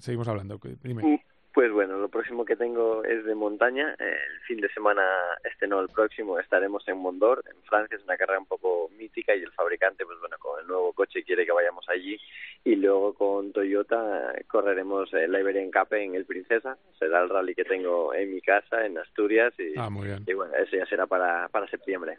[0.00, 0.58] seguimos hablando.
[0.82, 1.02] Dime.
[1.02, 1.18] Mm,
[1.56, 3.94] pues bueno, lo próximo que tengo es de montaña.
[3.98, 5.02] El fin de semana,
[5.42, 7.96] este no, el próximo, estaremos en Mondor, en Francia.
[7.96, 11.22] Es una carrera un poco mítica y el fabricante, pues bueno, con el nuevo coche
[11.22, 12.20] quiere que vayamos allí.
[12.62, 16.76] Y luego con Toyota correremos el Iberian Cup en el Princesa.
[16.98, 19.54] Será el rally que tengo en mi casa, en Asturias.
[19.58, 20.24] Y, ah, muy bien.
[20.26, 22.18] y bueno, eso ya será para, para septiembre.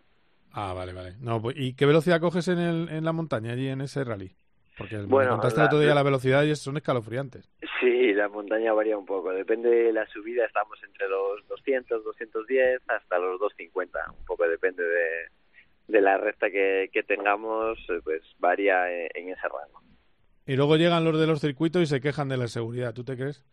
[0.51, 1.13] Ah, vale, vale.
[1.19, 4.31] No, pues, ¿Y qué velocidad coges en, el, en la montaña allí en ese rally?
[4.77, 7.49] Porque bueno, contaste el otro día la velocidad y son escalofriantes.
[7.79, 9.31] Sí, la montaña varía un poco.
[9.31, 13.99] Depende de la subida, estamos entre los 200, 210 hasta los 250.
[14.19, 15.29] Un poco depende de,
[15.87, 19.81] de la recta que, que tengamos, pues varía en, ese rango.
[20.45, 22.93] Y luego llegan los de los circuitos y se quejan de la seguridad.
[22.93, 23.43] ¿Tú te crees?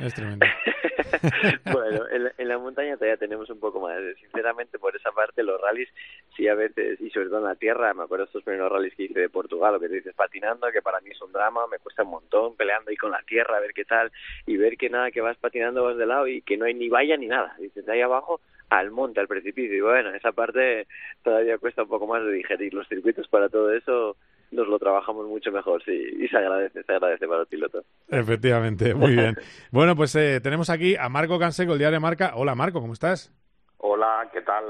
[0.00, 0.46] Es tremendo.
[1.72, 2.04] bueno,
[2.38, 3.98] en la, montaña todavía tenemos un poco más.
[4.20, 5.88] Sinceramente, por esa parte, los rallies,
[6.36, 9.04] sí a veces, y sobre todo en la tierra, me acuerdo estos primeros rallies que
[9.04, 11.78] hice de Portugal, lo que te dices patinando, que para mí es un drama, me
[11.78, 14.10] cuesta un montón peleando ahí con la tierra, a ver qué tal,
[14.46, 16.88] y ver que nada, que vas patinando, vas de lado y que no hay ni
[16.88, 17.54] valla ni nada.
[17.58, 19.76] Dices, de ahí abajo al monte, al precipicio.
[19.76, 20.86] Y bueno, esa parte
[21.22, 22.72] todavía cuesta un poco más de digerir.
[22.72, 24.16] Los circuitos para todo eso
[24.50, 27.82] nos lo trabajamos mucho mejor, sí, y se agradece, se agradece para el piloto.
[28.08, 29.36] Efectivamente, muy bien.
[29.70, 32.32] bueno, pues eh, tenemos aquí a Marco Canseco, el diario Marca.
[32.34, 33.32] Hola Marco, ¿cómo estás?
[33.78, 34.64] Hola, ¿qué tal?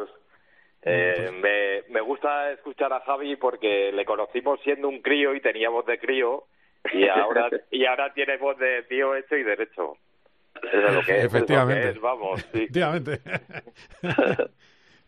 [0.82, 5.40] Eh, pues me, me gusta escuchar a Javi porque le conocimos siendo un crío y
[5.40, 6.44] tenía voz de crío
[6.92, 9.96] y ahora y ahora tiene voz de tío hecho y derecho.
[10.62, 11.24] Eso es lo que es.
[11.24, 11.98] Efectivamente.
[12.00, 12.40] vamos.
[12.52, 12.62] Sí.
[12.62, 13.20] Efectivamente.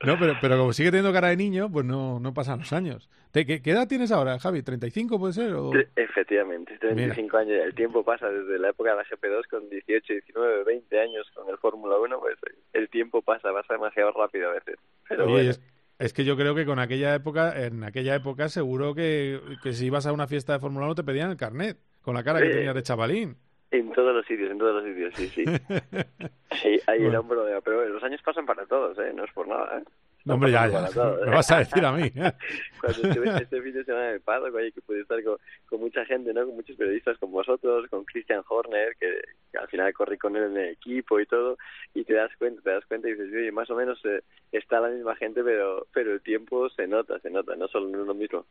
[0.05, 3.09] No, pero, pero como sigue teniendo cara de niño, pues no, no pasan los años.
[3.33, 4.61] ¿Qué, qué edad tienes ahora, Javi?
[4.61, 5.55] ¿35 puede ser?
[5.55, 5.73] O...
[5.97, 7.61] Efectivamente, 35 años.
[7.65, 11.49] El tiempo pasa desde la época de la GP2 con 18, 19, 20 años con
[11.49, 12.37] el Fórmula 1, pues
[12.75, 14.77] el tiempo pasa, pasa demasiado rápido a veces.
[15.09, 19.73] Pero es, que yo creo que con aquella época, en aquella época seguro que, que
[19.73, 21.79] si ibas a una fiesta de Fórmula 1 te pedían el carnet.
[22.03, 23.37] con la cara que tenía de chavalín.
[23.71, 25.45] En todos los sitios, en todos los sitios, sí, sí.
[26.63, 29.13] sí ahí el hombro, pero los años pasan para todos, ¿eh?
[29.15, 29.85] No es por nada, ¿eh?
[30.25, 30.89] No, hombre, ya, ya.
[31.25, 32.11] Me vas a decir a mí.
[32.15, 32.33] ¿eh?
[32.81, 35.81] Cuando estuve este fin de semana en el Paddock, oye, que pude estar con, con,
[35.81, 36.47] mucha gente, ¿no?
[36.47, 39.21] Con muchos periodistas como vosotros, con Christian Horner, que,
[39.59, 41.59] al final corrí con él en el equipo y todo,
[41.95, 44.81] y te das cuenta, te das cuenta y dices, oye, más o menos eh, está
[44.81, 48.07] la misma gente, pero pero el tiempo se nota, se nota, no solo no es
[48.07, 48.47] lo mismo.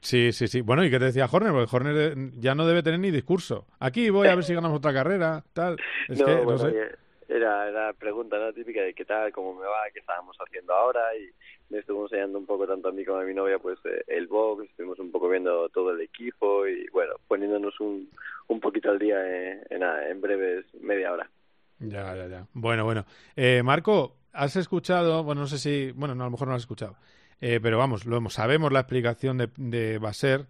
[0.00, 0.60] Sí, sí, sí.
[0.60, 1.52] Bueno, ¿y qué te decía Horner?
[1.52, 3.66] Porque Horner eh, ya no debe tener ni discurso.
[3.78, 5.78] Aquí voy a ver si ganamos otra carrera, tal.
[6.08, 7.03] Es no, que, bueno, no sé.
[7.28, 8.52] Era la pregunta ¿no?
[8.52, 11.30] típica de qué tal, cómo me va, qué estábamos haciendo ahora y
[11.72, 14.26] me estuvo enseñando un poco tanto a mí como a mi novia pues eh, el
[14.26, 18.10] box, estuvimos un poco viendo todo el equipo y bueno, poniéndonos un,
[18.48, 21.30] un poquito al día en, en, en breves media hora.
[21.78, 22.46] Ya, ya, ya.
[22.52, 23.04] Bueno, bueno.
[23.36, 26.62] Eh, Marco, has escuchado, bueno, no sé si, bueno, no, a lo mejor no has
[26.62, 26.96] escuchado.
[27.40, 30.46] Eh, pero vamos, lo sabemos la explicación de, de Baser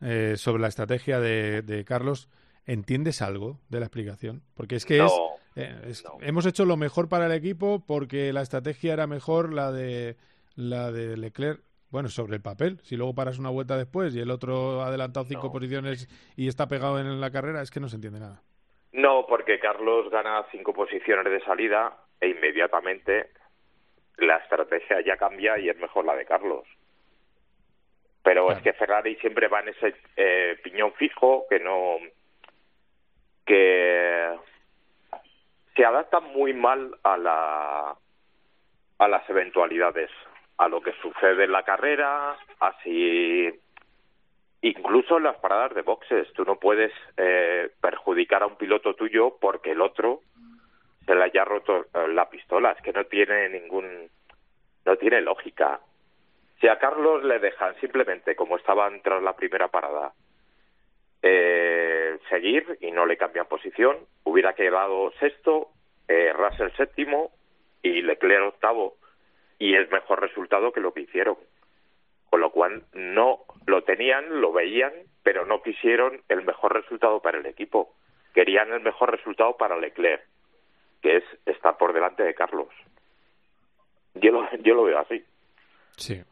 [0.00, 2.28] eh, sobre la estrategia de, de, Carlos.
[2.66, 4.42] ¿Entiendes algo de la explicación?
[4.54, 5.12] Porque es que no, es,
[5.56, 6.18] eh, es no.
[6.20, 10.16] hemos hecho lo mejor para el equipo porque la estrategia era mejor la de
[10.56, 11.60] la de Leclerc.
[11.90, 12.78] Bueno, sobre el papel.
[12.84, 15.52] Si luego paras una vuelta después y el otro ha adelantado cinco No.
[15.52, 18.42] posiciones y está pegado en la carrera, es que no se entiende nada.
[18.92, 23.30] No, porque Carlos gana cinco posiciones de salida e inmediatamente
[24.18, 26.64] la estrategia ya cambia y es mejor la de Carlos.
[28.22, 28.58] Pero Claro.
[28.58, 31.96] es que Ferrari siempre va en ese eh, piñón fijo que no
[33.46, 34.28] que
[35.74, 37.96] se adapta muy mal a la
[38.98, 40.10] a las eventualidades,
[40.58, 43.48] a lo que sucede en la carrera, así
[44.60, 46.30] incluso en las paradas de boxes.
[46.34, 50.20] Tú no puedes eh, perjudicar a un piloto tuyo porque el otro
[51.06, 52.72] se le haya roto eh, la pistola.
[52.72, 54.10] Es que no tiene ningún,
[54.84, 55.80] no tiene lógica.
[56.60, 60.12] Si a Carlos le dejan simplemente como estaban tras la primera parada
[61.22, 65.68] eh, seguir y no le cambian posición, hubiera quedado sexto,
[66.08, 67.30] eh, Russell séptimo
[67.82, 68.96] y Leclerc octavo
[69.58, 71.36] y es mejor resultado que lo que hicieron.
[72.30, 77.38] Con lo cual no lo tenían, lo veían, pero no quisieron el mejor resultado para
[77.38, 77.94] el equipo.
[78.34, 80.22] Querían el mejor resultado para Leclerc,
[81.02, 82.68] que es estar por delante de Carlos.
[84.14, 85.24] Yo lo, yo lo veo así.
[85.96, 86.22] Sí.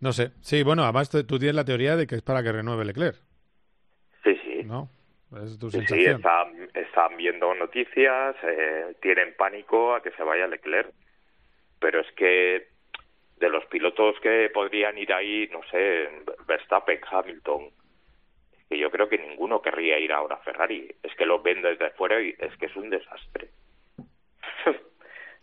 [0.00, 0.32] No sé.
[0.40, 3.16] Sí, bueno, además tú tienes la teoría de que es para que renueve Leclerc.
[4.68, 4.88] ¿No?
[5.42, 10.92] Es tu Sí, están, están viendo noticias, eh, tienen pánico a que se vaya Leclerc.
[11.80, 12.68] Pero es que
[13.36, 16.08] de los pilotos que podrían ir ahí, no sé,
[16.46, 17.70] Verstappen, Hamilton,
[18.68, 20.94] que yo creo que ninguno querría ir ahora a Ferrari.
[21.02, 23.48] Es que lo ven desde fuera y es que es un desastre.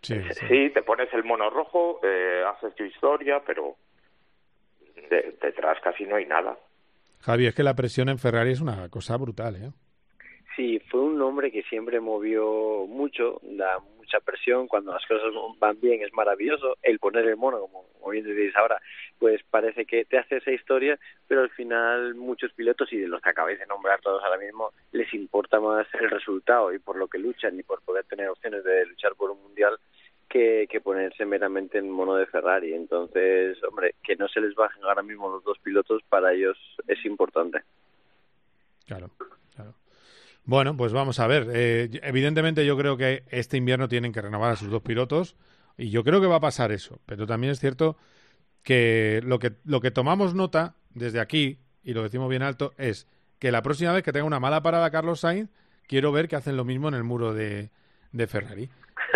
[0.02, 0.16] Sí,
[0.48, 3.76] Sí, te pones el mono rojo, eh, haces tu historia, pero
[5.10, 6.58] de- detrás casi no hay nada.
[7.26, 9.72] Javi, es que la presión en Ferrari es una cosa brutal, ¿eh?
[10.56, 15.82] Sí, fue un hombre que siempre movió mucho, da mucha presión, cuando las cosas van
[15.82, 18.80] bien es maravilloso, el poner el mono, como, como bien decís ahora,
[19.18, 23.24] pues parece que te hace esa historia, pero al final muchos pilotos, y de los
[23.24, 27.08] que acabáis de nombrar todos ahora mismo, les importa más el resultado y por lo
[27.08, 29.80] que luchan y por poder tener opciones de luchar por un mundial
[30.30, 32.74] que, ponerse meramente en mono de Ferrari.
[32.74, 36.58] Entonces, hombre, que no se les bajen ahora mismo los dos pilotos, para ellos
[36.88, 37.60] es importante.
[38.86, 39.10] Claro,
[39.56, 39.74] claro.
[40.44, 41.48] Bueno, pues vamos a ver.
[41.54, 45.36] Eh, evidentemente yo creo que este invierno tienen que renovar a sus dos pilotos
[45.78, 47.00] y yo creo que va a pasar eso.
[47.06, 47.98] Pero también es cierto
[48.64, 53.08] que lo que, lo que tomamos nota desde aquí, y lo decimos bien alto, es
[53.40, 55.50] que la próxima vez que tenga una mala parada Carlos Sainz,
[55.88, 57.70] quiero ver que hacen lo mismo en el muro de,
[58.12, 58.70] de Ferrari.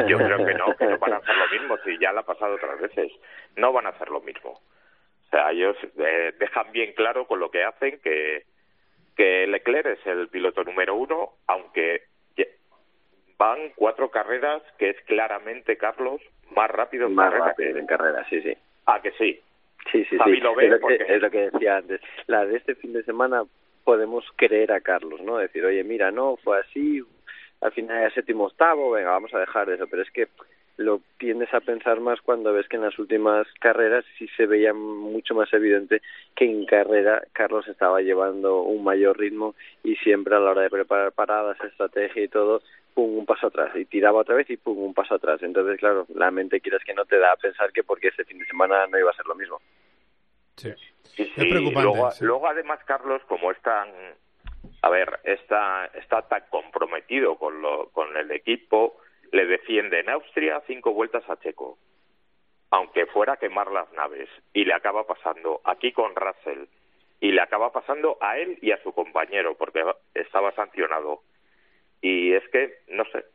[0.07, 2.25] Yo creo que no, que no van a hacer lo mismo, si ya lo ha
[2.25, 3.11] pasado otras veces.
[3.55, 4.51] No van a hacer lo mismo.
[4.51, 8.43] O sea, ellos eh, dejan bien claro con lo que hacen que,
[9.15, 12.03] que Leclerc es el piloto número uno, aunque
[13.37, 16.21] van cuatro carreras que es claramente Carlos
[16.55, 17.45] más rápido en Más carrera.
[17.47, 18.53] rápido en carrera, sí, sí.
[18.85, 19.39] Ah, que sí.
[19.91, 20.41] Sí, sí, Javi sí.
[20.41, 22.01] lo ve es, lo que, porque- es lo que decía antes.
[22.27, 23.43] La de este fin de semana
[23.85, 25.37] podemos creer a Carlos, ¿no?
[25.37, 27.01] Decir, oye, mira, no, fue así,
[27.61, 29.87] al final era séptimo octavo, venga, vamos a dejar eso.
[29.87, 30.27] Pero es que
[30.77, 34.73] lo tiendes a pensar más cuando ves que en las últimas carreras sí se veía
[34.73, 36.01] mucho más evidente
[36.35, 40.69] que en carrera Carlos estaba llevando un mayor ritmo y siempre a la hora de
[40.69, 42.61] preparar paradas, estrategia y todo,
[42.93, 45.43] pum, un paso atrás y tiraba otra vez y pum, un paso atrás.
[45.43, 48.39] Entonces, claro, la mente quieras que no te da a pensar que porque este fin
[48.39, 49.59] de semana no iba a ser lo mismo.
[50.55, 50.73] Sí.
[51.03, 52.23] Sí, Es preocupante, Luego, sí.
[52.23, 53.89] luego, además, Carlos, como es tan,
[54.81, 58.97] a ver, está, está tan comprometido con, lo, con el equipo,
[59.31, 61.77] le defiende en Austria cinco vueltas a Checo,
[62.71, 66.65] aunque fuera a quemar las naves, y le acaba pasando aquí con Russell,
[67.19, 71.21] y le acaba pasando a él y a su compañero porque estaba sancionado.
[72.01, 73.25] Y es que, no sé,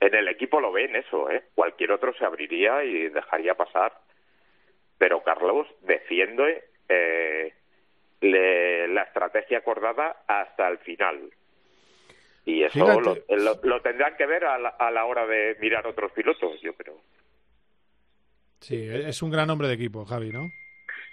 [0.00, 1.44] en el equipo lo ven eso, ¿eh?
[1.54, 3.92] Cualquier otro se abriría y dejaría pasar.
[4.96, 7.52] Pero Carlos defiende eh,
[8.30, 11.30] la estrategia acordada hasta el final.
[12.46, 16.60] Y eso lo, tendrán que ver a la, a la hora de mirar otros pilotos,
[16.60, 17.00] yo creo.
[18.60, 20.50] Sí, es un gran hombre de equipo, Javi, ¿no?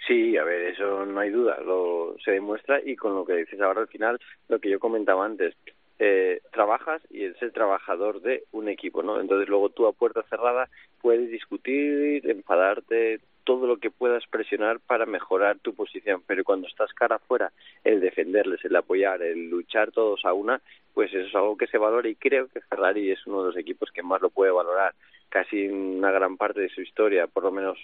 [0.06, 3.60] Sí, a ver, eso no hay duda, lo se demuestra y con lo que dices
[3.60, 5.54] ahora al final, lo que yo comentaba antes,
[5.98, 9.20] eh, trabajas y es el trabajador de un equipo, ¿no?
[9.20, 10.68] Entonces luego tú a puerta cerrada
[11.00, 16.92] puedes discutir, enfadarte, todo lo que puedas presionar para mejorar tu posición, pero cuando estás
[16.92, 17.52] cara afuera,
[17.84, 20.60] el defenderles, el apoyar, el luchar todos a una,
[20.94, 23.56] pues eso es algo que se valora y creo que Ferrari es uno de los
[23.56, 24.94] equipos que más lo puede valorar.
[25.28, 27.78] Casi una gran parte de su historia, por lo menos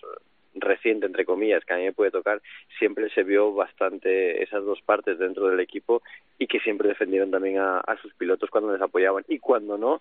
[0.55, 2.41] reciente, entre comillas, que a mí me puede tocar,
[2.79, 6.03] siempre se vio bastante esas dos partes dentro del equipo
[6.39, 10.01] y que siempre defendieron también a, sus pilotos cuando les apoyaban y cuando no,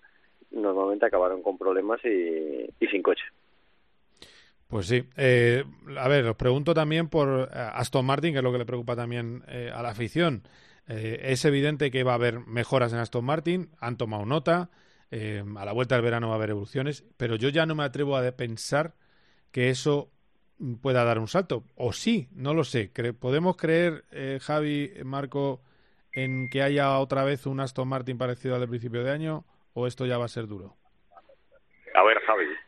[0.50, 3.24] normalmente acabaron con problemas y, sin coche.
[4.68, 5.04] Pues sí.
[5.16, 5.64] Eh,
[5.96, 8.94] a ver, os pregunto también por eh, Aston Martin, que es lo que le preocupa
[8.94, 10.42] también eh, a la afición.
[10.86, 14.70] es evidente que va a haber mejoras en Aston Martin, han tomado nota,
[15.10, 18.16] a la vuelta del verano va a haber evoluciones, pero yo ya no me atrevo
[18.16, 18.94] a pensar
[19.52, 20.10] que eso
[20.80, 21.64] pueda dar un salto.
[21.76, 22.90] O sí, no lo sé.
[23.18, 25.62] ¿Podemos creer, eh, Javi, Marco,
[26.12, 29.44] en que haya otra vez un Aston Martin parecido al del principio de año?
[29.74, 30.76] ¿O esto ya va a ser duro?
[31.94, 32.67] A ver, Javi.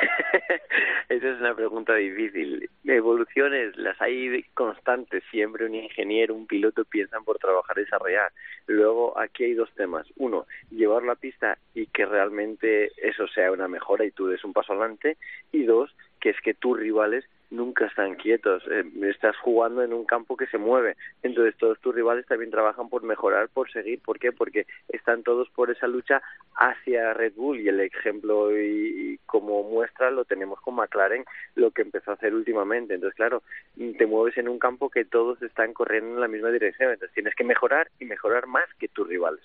[1.08, 2.68] Esa es una pregunta difícil.
[2.84, 5.22] Evoluciones las hay constantes.
[5.30, 8.32] Siempre un ingeniero, un piloto piensan por trabajar y desarrollar.
[8.66, 10.06] Luego aquí hay dos temas.
[10.16, 14.52] Uno, llevar la pista y que realmente eso sea una mejora y tú des un
[14.52, 15.16] paso adelante.
[15.52, 20.04] Y dos, que es que tus rivales nunca están quietos, eh, estás jugando en un
[20.04, 24.18] campo que se mueve, entonces todos tus rivales también trabajan por mejorar, por seguir, ¿por
[24.18, 24.32] qué?
[24.32, 26.22] Porque están todos por esa lucha
[26.56, 27.60] hacia Red Bull.
[27.60, 32.34] Y el ejemplo y, como muestra lo tenemos con McLaren, lo que empezó a hacer
[32.34, 33.42] últimamente, entonces claro,
[33.76, 37.34] te mueves en un campo que todos están corriendo en la misma dirección, entonces tienes
[37.34, 39.42] que mejorar y mejorar más que tus rivales.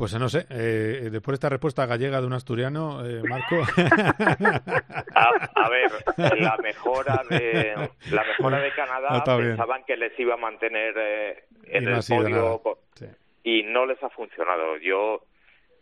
[0.00, 3.56] Pues no sé, eh, después de esta respuesta gallega de un asturiano, eh, Marco.
[5.14, 5.90] a, ver,
[6.40, 7.74] la mejora de
[8.10, 12.62] la mejora de Canadá pensaban que les iba a mantener eh, en el podio
[13.44, 14.78] y no les ha funcionado.
[14.78, 15.20] Yo,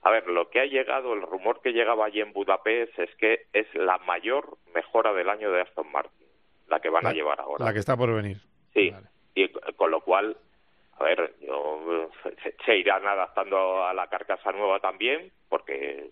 [0.02, 3.46] a ver, lo que ha llegado, el rumor que llegaba allí en Budapest es que
[3.52, 6.26] es la mayor mejora del año de Aston Martin,
[6.66, 7.66] la que van a llevar ahora.
[7.66, 8.38] La que está por venir.
[8.74, 8.92] Sí,
[9.36, 10.36] y con lo cual
[10.98, 12.10] a ver, yo,
[12.64, 16.10] se, irán adaptando a la carcasa nueva también, porque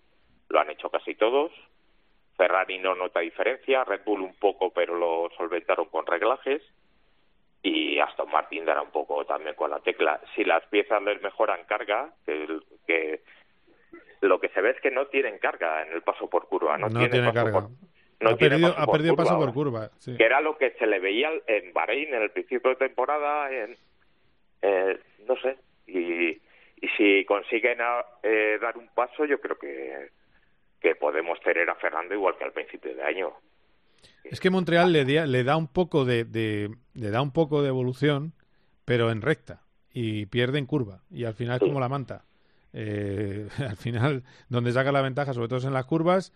[0.48, 1.52] lo han hecho casi todos.
[2.36, 6.62] Ferrari no nota diferencia, Red Bull un poco, pero lo solventaron con reglajes.
[7.62, 10.20] Y Aston Martin dará un poco también con la tecla.
[10.34, 13.20] Si las piezas les mejoran carga, que,
[14.20, 16.78] lo que se ve es que no tienen carga en el paso por curva.
[16.78, 17.68] No, tiene, carga.
[18.20, 19.90] no ha perdido, paso, ha perdido paso por curva.
[20.04, 23.76] Que era lo que se le veía en Bahrein en el principio de temporada, en,
[24.62, 26.40] eh, no sé, y,
[26.80, 27.78] y si consiguen
[28.22, 30.10] eh, dar un paso, yo creo que,
[30.80, 33.32] que podemos tener a Fernando igual que al principio de año.
[34.24, 36.26] Es que Montreal le, le da un poco de,
[36.94, 38.32] le da un poco de evolución,
[38.84, 42.24] pero en recta y pierde en curva y al final es como la manta.
[42.72, 46.32] Eh, al final donde saca la ventaja, sobre todo es en las curvas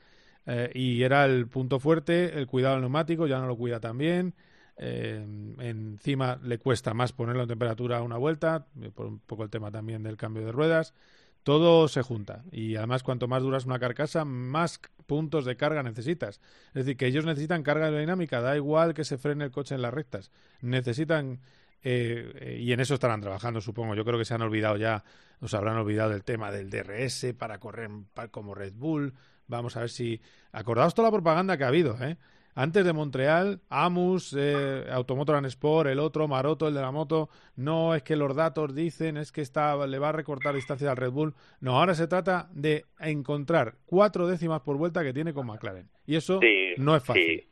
[0.46, 3.98] eh, y era el punto fuerte, el cuidado del neumático, ya no lo cuida tan
[3.98, 4.34] bien.
[4.82, 5.22] Eh,
[5.58, 9.50] encima le cuesta más ponerlo en temperatura a una vuelta, eh, por un poco el
[9.50, 10.94] tema también del cambio de ruedas.
[11.42, 16.40] Todo se junta y además cuanto más duras una carcasa, más puntos de carga necesitas.
[16.68, 19.82] Es decir, que ellos necesitan carga aerodinámica, da igual que se frene el coche en
[19.82, 20.30] las rectas.
[20.62, 21.40] Necesitan
[21.82, 23.94] eh, y en eso estarán trabajando, supongo.
[23.94, 25.04] Yo creo que se han olvidado ya,
[25.40, 27.90] os habrán olvidado del tema del DRS para correr
[28.30, 29.12] como Red Bull.
[29.46, 30.22] Vamos a ver si.
[30.52, 32.16] Acordaos toda la propaganda que ha habido, ¿eh?
[32.54, 37.94] Antes de Montreal, Amus, eh, Automotor Sport, el otro, Maroto, el de la moto, no
[37.94, 41.10] es que los datos dicen, es que está, le va a recortar distancia al Red
[41.10, 41.34] Bull.
[41.60, 45.88] No, ahora se trata de encontrar cuatro décimas por vuelta que tiene con McLaren.
[46.06, 46.40] Y eso
[46.78, 47.46] no es fácil.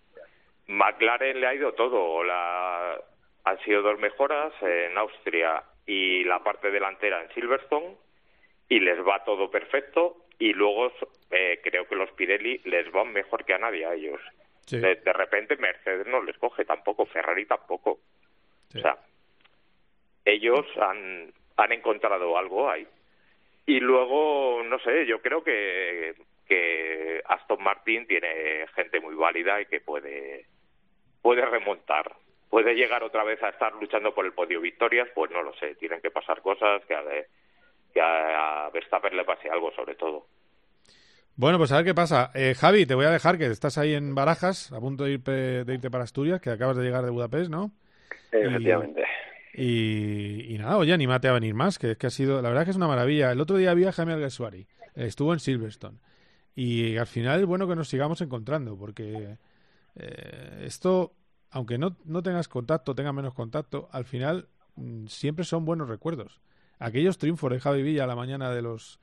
[0.66, 2.22] McLaren le ha ido todo.
[2.24, 2.94] La...
[3.44, 7.96] Han sido dos mejoras en Austria y la parte delantera en Silverstone
[8.68, 10.92] y les va todo perfecto y luego
[11.30, 14.20] eh, creo que los Pirelli les van mejor que a nadie a ellos.
[14.70, 18.00] De, repente Mercedes no les coge tampoco, Ferrari tampoco.
[18.74, 18.98] O sea,
[20.24, 22.86] ellos han, han encontrado algo ahí.
[23.66, 26.14] Y luego, no sé, yo creo que,
[26.46, 30.46] que Aston Martin tiene gente muy válida y que puede,
[31.22, 32.14] puede remontar.
[32.48, 35.74] puede llegar otra vez a estar luchando por el podio victorias, pues no lo sé,
[35.74, 37.02] tienen que pasar cosas que a,
[37.92, 40.26] que a Verstappen le pase algo sobre todo.
[41.38, 42.32] Bueno, pues a ver qué pasa.
[42.34, 45.88] Eh, Javi, te voy a dejar que estás ahí en Barajas, a punto de, irte
[45.88, 47.70] para Asturias, que acabas de llegar de Budapest, ¿no?
[48.32, 49.04] Efectivamente.
[49.54, 52.64] Y, y, nada, oye, anímate a venir más, que es que ha sido, la verdad
[52.64, 53.30] que es una maravilla.
[53.30, 54.66] El otro día vi a Jaime Alguersuari,
[54.96, 55.98] estuvo en Silverstone.
[56.56, 59.36] Y al final es bueno que nos sigamos encontrando, porque
[59.94, 61.12] eh, esto,
[61.52, 66.40] aunque no, no tengas contacto, tengas menos contacto, al final mm, siempre son buenos recuerdos.
[66.80, 68.98] Aquellos triunfos de Javi Villa a la mañana de los,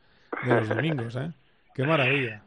[0.46, 1.32] de los domingos, ¿eh?
[1.76, 2.42] Qué maravilla.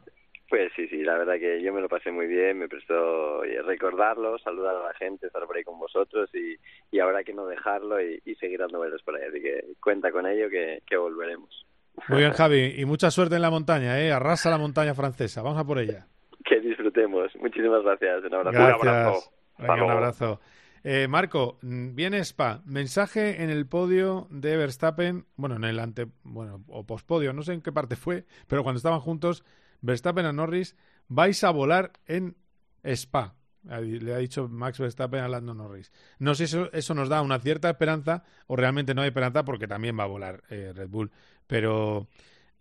[0.49, 4.39] Pues sí, sí, la verdad que yo me lo pasé muy bien, me prestó recordarlo,
[4.39, 6.57] saludar a la gente, estar por ahí con vosotros y,
[6.91, 9.21] y ahora que no dejarlo y, seguir dando vueltas por ahí.
[9.29, 11.67] Así que cuenta con ello que, que volveremos.
[12.07, 14.11] Muy bien, Javi, y mucha suerte en la montaña, ¿eh?
[14.11, 16.07] Arrasa la montaña francesa, vamos a por ella.
[16.43, 17.31] Que disfrutemos.
[17.35, 18.23] Muchísimas gracias.
[18.23, 18.57] Un abrazo.
[18.57, 19.31] Un abrazo.
[19.59, 20.39] un abrazo.
[20.83, 22.61] Eh, Marco, mm, viene Spa.
[22.65, 27.53] Mensaje en el podio de Verstappen, bueno, en el ante, bueno, o pospodio, no sé
[27.53, 29.43] en qué parte fue, pero cuando estaban juntos,
[29.81, 30.75] Verstappen a Norris,
[31.07, 32.35] vais a volar en
[32.83, 33.35] Spa.
[33.63, 35.91] Le ha dicho Max Verstappen a Lando Norris.
[36.17, 39.43] No sé si eso, eso nos da una cierta esperanza o realmente no hay esperanza
[39.43, 41.11] porque también va a volar eh, Red Bull.
[41.45, 42.07] Pero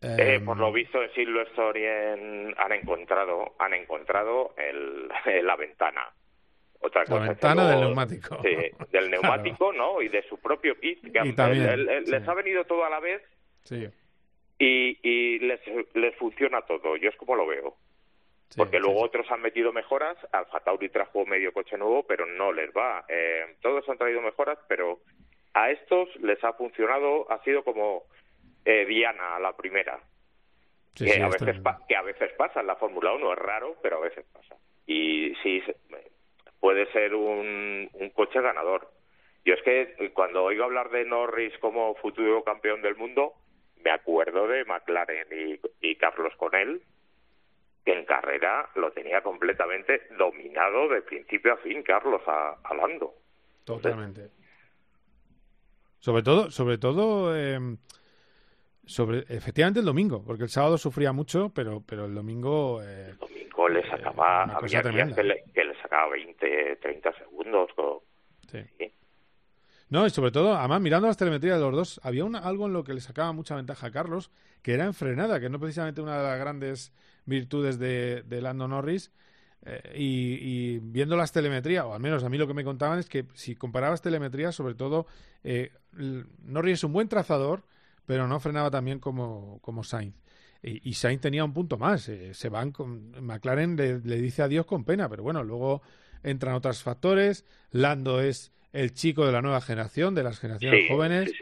[0.01, 5.09] eh, por lo visto en Silverstone han encontrado han encontrado el,
[5.45, 6.03] la ventana
[6.81, 8.39] otra la ventana del neumático.
[8.43, 8.57] Sí,
[8.91, 10.01] del neumático, ¿no?
[10.01, 11.01] Y de su propio kit.
[11.13, 13.23] Que también, Les ha venido todo a la vez.
[13.65, 13.89] Sí.
[14.59, 15.61] Y, y les,
[15.95, 16.97] les funciona todo.
[16.97, 17.77] Yo es como lo veo.
[18.57, 20.17] Porque luego otros han metido mejoras.
[20.33, 23.05] Alfa Tauri trajo medio coche nuevo, pero no les va.
[23.09, 25.01] Eh, todos han traído mejoras, pero
[25.55, 27.31] a estos les ha funcionado.
[27.31, 28.05] Ha sido como
[28.65, 30.01] eh, Diana a la primera.
[30.95, 31.57] que, a veces
[31.89, 33.33] que a veces pasa en la Fórmula 1.
[33.33, 34.57] Es raro, pero a veces pasa.
[34.87, 35.63] Y sí,
[36.61, 38.89] puede ser un, un coche ganador.
[39.45, 43.33] Yo es que eh, cuando oigo hablar de Norris como futuro campeón del mundo,
[43.83, 45.27] me acuerdo de McLaren
[45.81, 46.83] y, Carlos con él,
[47.85, 53.15] que en carrera lo tenía completamente dominado de principio a fin, Carlos, a, Lando.
[53.65, 54.29] Totalmente.
[56.01, 57.79] Sobre todo, sobre todo, em,
[58.89, 62.83] sobre efectivamente el domingo, porque el sábado sufría mucho, pero pero el domingo.
[62.83, 67.71] Eh, el domingo le sacaba, había días que le, que sacaba 20, 30 segundos.
[68.51, 68.93] sí.
[69.91, 72.75] No, y sobre todo, además, mirando las telemetrías de los dos, había una, algo en
[72.75, 74.31] lo que le sacaba mucha ventaja a Carlos,
[74.63, 76.93] que era en frenada, que no precisamente una de las grandes
[77.25, 79.11] virtudes de, de Lando Norris.
[79.65, 83.09] Eh, y, viendo las telemetrías, o al menos a mí lo que me contaban es
[83.09, 85.07] que si comparabas telemetrías, sobre todo,
[85.43, 87.65] eh, Norris es un buen trazador,
[88.09, 90.15] pero no frenaba también como, como Sainz.
[90.63, 92.09] Y, Sainz tenía un punto más.
[92.09, 95.83] Eh, se van con, McLaren le, dice adiós con pena, pero bueno, luego
[96.23, 97.45] entran otros factores.
[97.71, 101.33] Lando es el chico de la nueva generación, de las generaciones jóvenes.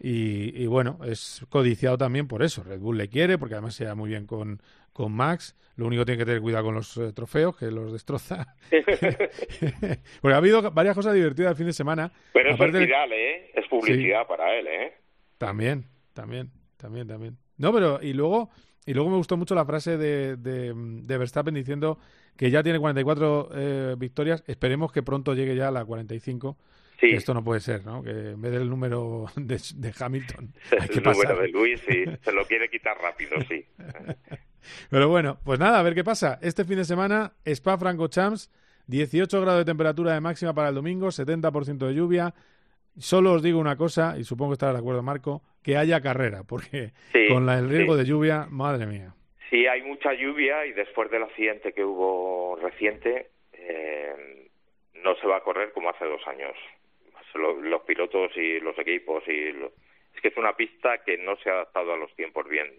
[0.00, 2.64] y, bueno, es codiciado también por eso.
[2.64, 4.60] Red Bull le quiere, porque además se da muy bien con,
[4.92, 5.56] con Max.
[5.76, 8.56] Lo único que tiene que tener cuidado con los eh, trofeos, que los destroza.
[10.20, 12.10] porque ha habido varias cosas divertidas el fin de semana.
[12.32, 13.52] Pero es viral, ¿eh?
[13.54, 15.03] Es publicidad para él, ¿eh?
[15.38, 17.38] También, también, también, también.
[17.56, 18.50] No, pero y luego
[18.86, 21.98] y luego me gustó mucho la frase de, de, Verstappen diciendo
[22.36, 24.44] que ya tiene 44 eh, victorias.
[24.46, 26.56] Esperemos que pronto llegue ya a la 45.
[27.00, 27.08] Sí.
[27.10, 28.02] esto no puede ser, ¿no?
[28.02, 30.52] Que en vez del número de, Hamilton.
[30.80, 32.04] Hay que el número de Luis, sí.
[32.22, 33.64] Se lo quiere quitar rápido, sí.
[34.90, 36.38] Pero bueno, pues nada, a ver qué pasa.
[36.42, 38.50] Este fin de semana, Spa Franco Champs,
[38.86, 42.34] 18 grados de temperatura de máxima para el domingo, 70% de lluvia,
[42.98, 46.42] Solo os digo una cosa, y supongo que estará de acuerdo Marco, que haya carrera,
[46.48, 46.92] porque
[47.28, 49.14] con el riesgo de lluvia, madre mía.
[49.50, 54.48] Sí, hay mucha lluvia y después del accidente que hubo reciente, eh,
[54.94, 56.56] no se va a correr como hace dos años.
[57.34, 61.54] Los, pilotos y los equipos y es que es una pista que no se ha
[61.54, 62.72] adaptado a los tiempos bien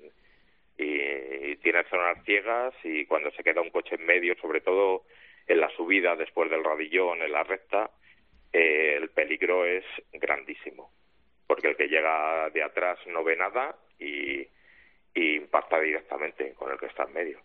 [0.78, 5.04] y, tiene zonas ciegas y cuando se queda un coche en medio, sobre todo
[5.48, 7.90] en la subida después del radillón, en la recta,
[8.58, 9.84] eh, el peligro es
[10.14, 10.90] grandísimo,
[11.46, 14.48] porque el que llega de atrás no ve nada y,
[15.14, 17.40] impacta directamente con el que está en medio.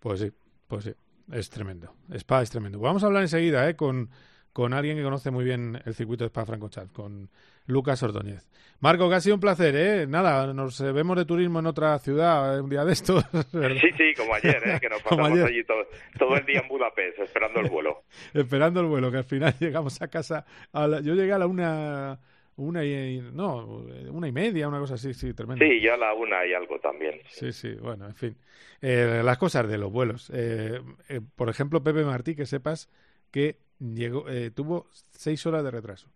[0.00, 0.32] Pues sí,
[0.68, 0.94] pues sí,
[1.32, 1.92] es tremendo.
[2.10, 2.78] Spa es tremendo.
[2.78, 3.74] Vamos a hablar enseguida ¿eh?
[3.74, 4.10] con,
[4.56, 7.28] con alguien que conoce muy bien el circuito de Spa-Francorchamps, con
[7.66, 8.48] Lucas Ordóñez.
[8.80, 10.06] Marco, que ha sido un placer, ¿eh?
[10.06, 13.22] Nada, nos vemos de turismo en otra ciudad un día de estos.
[13.52, 14.78] Sí, sí, como ayer, ¿eh?
[14.80, 18.04] Que nos pasamos allí todo, el día en Budapest, esperando el vuelo.
[18.32, 20.46] esperando el vuelo, que al final llegamos a casa.
[20.72, 22.18] A yo llegué a la una
[22.56, 26.14] una y no una y media una cosa así sí tremendo sí ya a la
[26.14, 28.34] una y algo también sí sí, bueno en fin
[28.80, 30.80] eh, las cosas de los vuelos eh,
[31.10, 32.88] eh, por ejemplo Pepe Martí que sepas
[33.30, 36.08] que llegó, eh, tuvo seis horas de retraso.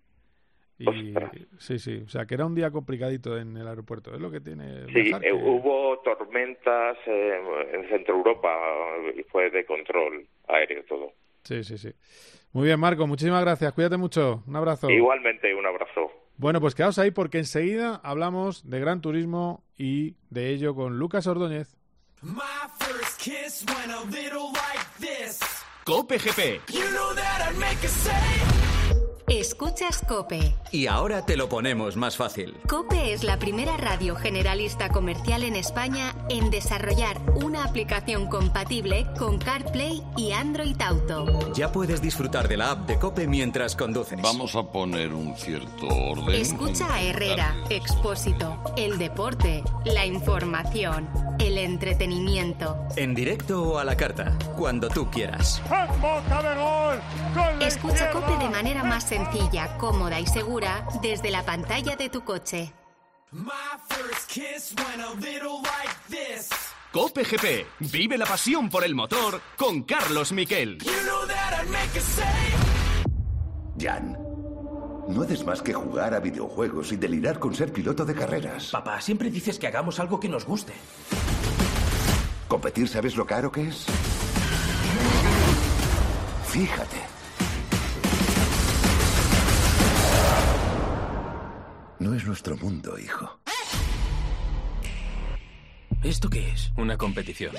[0.78, 1.12] Y,
[1.58, 4.40] sí, sí, o sea, que era un día complicadito en el aeropuerto, es lo que
[4.40, 4.86] tiene.
[4.86, 8.48] Sí, eh, hubo tormentas en Centro Europa
[9.14, 11.12] y fue de control aéreo todo.
[11.44, 11.92] Sí, sí, sí.
[12.52, 14.88] Muy bien, Marco, muchísimas gracias, cuídate mucho, un abrazo.
[14.88, 16.11] Igualmente, un abrazo.
[16.36, 21.26] Bueno, pues quedaos ahí porque enseguida hablamos de Gran Turismo y de ello con Lucas
[21.26, 21.76] Ordóñez.
[25.84, 26.60] Cope GP.
[29.28, 30.59] Escuchas Cope.
[30.72, 32.56] Y ahora te lo ponemos más fácil.
[32.68, 39.38] Cope es la primera radio generalista comercial en España en desarrollar una aplicación compatible con
[39.38, 41.52] CarPlay y Android Auto.
[41.54, 44.20] Ya puedes disfrutar de la app de Cope mientras conduces.
[44.20, 46.40] Vamos a poner un cierto orden.
[46.40, 51.08] Escucha a Herrera, Expósito, el deporte, la información,
[51.38, 52.76] el entretenimiento.
[52.96, 55.62] En directo o a la carta, cuando tú quieras.
[57.60, 60.59] Escucha Cope de manera más sencilla sencilla, cómoda y segura
[61.00, 62.72] desde la pantalla de tu coche.
[66.92, 67.66] Cope GP.
[67.92, 70.78] Vive la pasión por el motor con Carlos Miquel.
[73.78, 74.18] Jan,
[75.08, 78.70] no haces más que jugar a videojuegos y delirar con ser piloto de carreras.
[78.70, 80.74] Papá, siempre dices que hagamos algo que nos guste.
[82.48, 83.86] ¿Competir sabes lo caro que es?
[86.48, 87.19] Fíjate.
[92.01, 93.38] No es nuestro mundo, hijo.
[96.03, 96.72] ¿Esto qué es?
[96.78, 97.55] Una competición.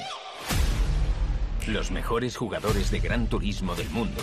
[1.67, 4.19] Los mejores jugadores de Gran Turismo del mundo.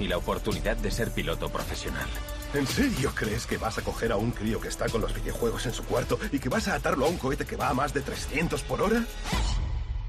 [0.00, 2.08] Y la oportunidad de ser piloto profesional.
[2.52, 5.66] ¿En serio crees que vas a coger a un crío que está con los videojuegos
[5.66, 7.94] en su cuarto y que vas a atarlo a un cohete que va a más
[7.94, 9.04] de 300 por hora?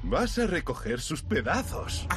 [0.03, 2.07] Vas a recoger sus pedazos.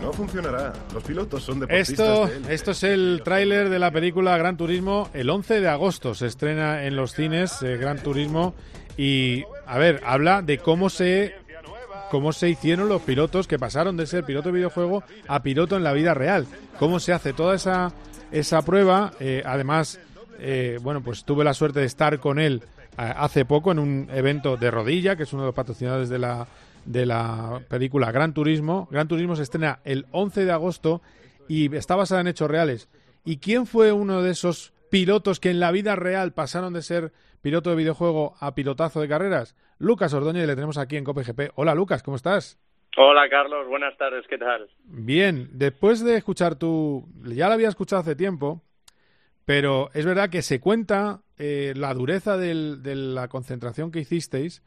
[0.00, 0.72] No funcionará.
[0.92, 5.10] Los pilotos son deportistas Esto, esto es el tráiler de la película Gran Turismo.
[5.14, 8.54] El 11 de agosto se estrena en los cines eh, Gran Turismo
[8.96, 11.34] y, a ver, habla de cómo se
[12.10, 15.84] cómo se hicieron los pilotos que pasaron de ser piloto de videojuego a piloto en
[15.84, 16.46] la vida real.
[16.78, 17.92] Cómo se hace toda esa
[18.32, 19.12] esa prueba.
[19.20, 20.00] Eh, además,
[20.38, 22.62] eh, bueno, pues tuve la suerte de estar con él
[22.96, 26.46] hace poco en un evento de Rodilla, que es uno de los patrocinadores de la,
[26.84, 28.88] de la película Gran Turismo.
[28.90, 31.02] Gran Turismo se estrena el 11 de agosto
[31.48, 32.88] y está basada en hechos reales.
[33.24, 37.12] ¿Y quién fue uno de esos pilotos que en la vida real pasaron de ser
[37.40, 39.56] piloto de videojuego a pilotazo de carreras?
[39.78, 41.52] Lucas Ordóñez, le tenemos aquí en COPGP.
[41.54, 42.58] Hola Lucas, ¿cómo estás?
[42.96, 44.68] Hola Carlos, buenas tardes, ¿qué tal?
[44.84, 47.08] Bien, después de escuchar tu...
[47.24, 48.62] ya la había escuchado hace tiempo,
[49.46, 54.62] pero es verdad que se cuenta eh, la dureza de la concentración que hicisteis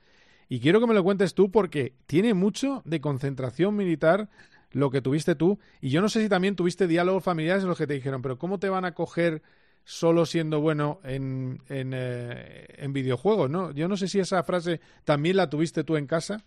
[0.50, 4.28] y quiero que me lo cuentes tú porque tiene mucho de concentración militar
[4.74, 7.78] lo que tuviste tú y yo no sé si también tuviste diálogos familiares en los
[7.78, 9.42] que te dijeron, pero ¿cómo te van a coger
[9.86, 13.50] solo siendo bueno en, en, eh, en videojuegos?
[13.50, 13.72] ¿no?
[13.72, 16.44] Yo no sé si esa frase también la tuviste tú en casa,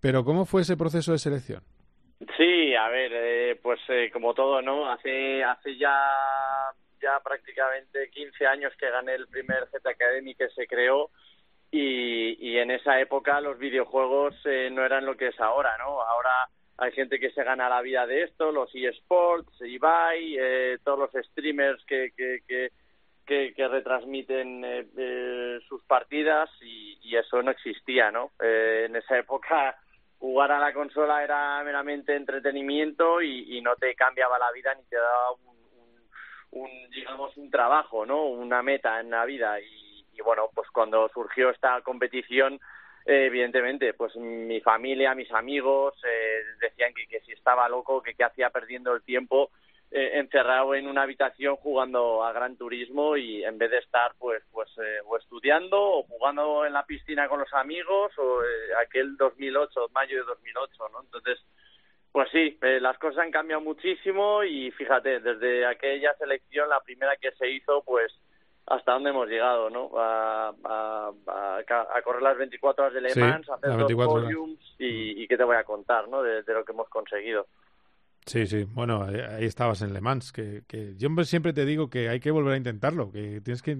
[0.00, 1.62] pero ¿cómo fue ese proceso de selección?
[2.36, 3.78] Sí, a ver, eh, pues
[4.12, 4.90] como todo, ¿no?
[4.90, 5.94] Hace, hace ya
[7.00, 11.10] ya prácticamente 15 años que gané el primer Z Academy que se creó
[11.70, 16.00] y, y en esa época los videojuegos eh, no eran lo que es ahora, ¿no?
[16.02, 16.48] Ahora
[16.78, 21.26] hay gente que se gana la vida de esto, los eSports, Ibai, eh, todos los
[21.26, 22.40] streamers que, que,
[23.26, 28.32] que, que, retransmiten eh, eh, sus partidas y, y, eso no existía, ¿no?
[28.42, 29.76] Eh, en esa época
[30.18, 34.82] jugar a la consola era meramente entretenimiento y, y no te cambiaba la vida ni
[34.84, 35.59] te daba un
[36.52, 39.60] un digamos un trabajo no una meta en la vida.
[39.60, 42.54] Y, y bueno pues cuando surgió esta competición
[43.06, 48.14] eh, evidentemente pues mi familia mis amigos eh, decían que, que si estaba loco que
[48.14, 49.50] qué hacía perdiendo el tiempo
[49.92, 54.40] eh, encerrado en una habitación jugando a gran turismo y en vez de estar pues
[54.52, 59.16] pues eh, o estudiando o jugando en la piscina con los amigos o eh, aquel
[59.16, 61.40] 2008 mayo de 2008 no entonces
[62.12, 67.16] pues sí, eh, las cosas han cambiado muchísimo y fíjate, desde aquella selección, la primera
[67.16, 68.12] que se hizo, pues
[68.66, 69.90] hasta dónde hemos llegado, ¿no?
[69.96, 71.10] A, a,
[71.58, 75.36] a, correr las 24 horas de Le Mans, a hacer dos podiums y, y, qué
[75.36, 76.22] te voy a contar, ¿no?
[76.22, 77.46] De, de, lo que hemos conseguido.
[78.26, 82.08] Sí, sí, bueno, ahí estabas en Le Mans, que, que yo siempre te digo que
[82.08, 83.76] hay que volver a intentarlo, que tienes que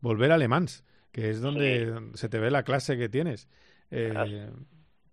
[0.00, 2.18] volver a Le Mans, que es donde sí.
[2.18, 3.48] se te ve la clase que tienes.
[3.90, 4.50] Eh,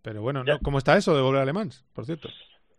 [0.01, 0.59] pero bueno, ¿no?
[0.59, 2.29] ¿cómo está eso de volver a Le Mans, por cierto?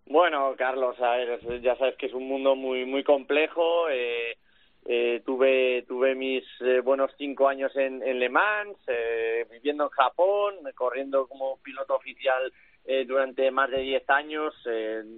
[0.06, 1.16] Bueno, Carlos, a
[1.62, 3.88] ya sabes que es un mundo muy muy complejo.
[3.88, 4.36] Eh,
[4.86, 10.56] eh, tuve tuve mis eh, buenos cinco años en, Le Mans, eh, viviendo en Japón,
[10.74, 12.52] corriendo como piloto oficial
[12.84, 14.54] eh, durante más de 10 años,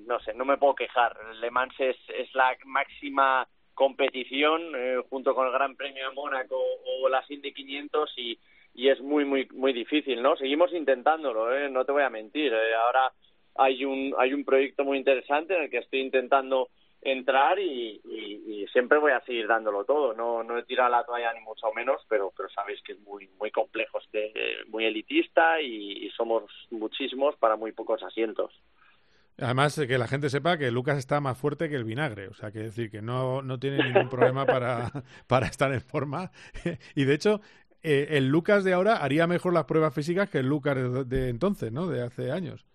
[0.07, 1.17] no sé, no me puedo quejar.
[1.41, 4.73] Le Mans es, es la máxima competición
[5.11, 8.39] junto con el Gran Premio de Mónaco o las Indy 500 y,
[8.73, 10.37] y es muy, muy, muy difícil, ¿no?
[10.37, 12.55] Seguimos intentándolo, no te voy a mentir.
[12.55, 13.13] ahora
[13.59, 16.69] hay un, hay un proyecto muy interesante en el que estoy intentando
[17.01, 18.01] entrar y,
[18.73, 20.13] siempre voy a seguir dándolo todo.
[20.13, 23.27] No, no he tirado la toalla ni mucho menos, pero, pero sabéis que es muy,
[23.39, 24.33] muy complejo, este,
[24.69, 28.53] muy elitista y, somos muchísimos para muy pocos asientos.
[29.39, 32.51] Además, que la gente sepa que Lucas está más fuerte que el vinagre, o sea,
[32.51, 34.91] que decir que no, no tiene ningún problema para,
[35.27, 36.31] para estar en forma.
[36.95, 37.41] y de hecho,
[37.83, 41.73] eh, el Lucas de ahora haría mejor las pruebas físicas que el Lucas de entonces,
[41.73, 41.87] ¿no?
[41.87, 42.66] De hace años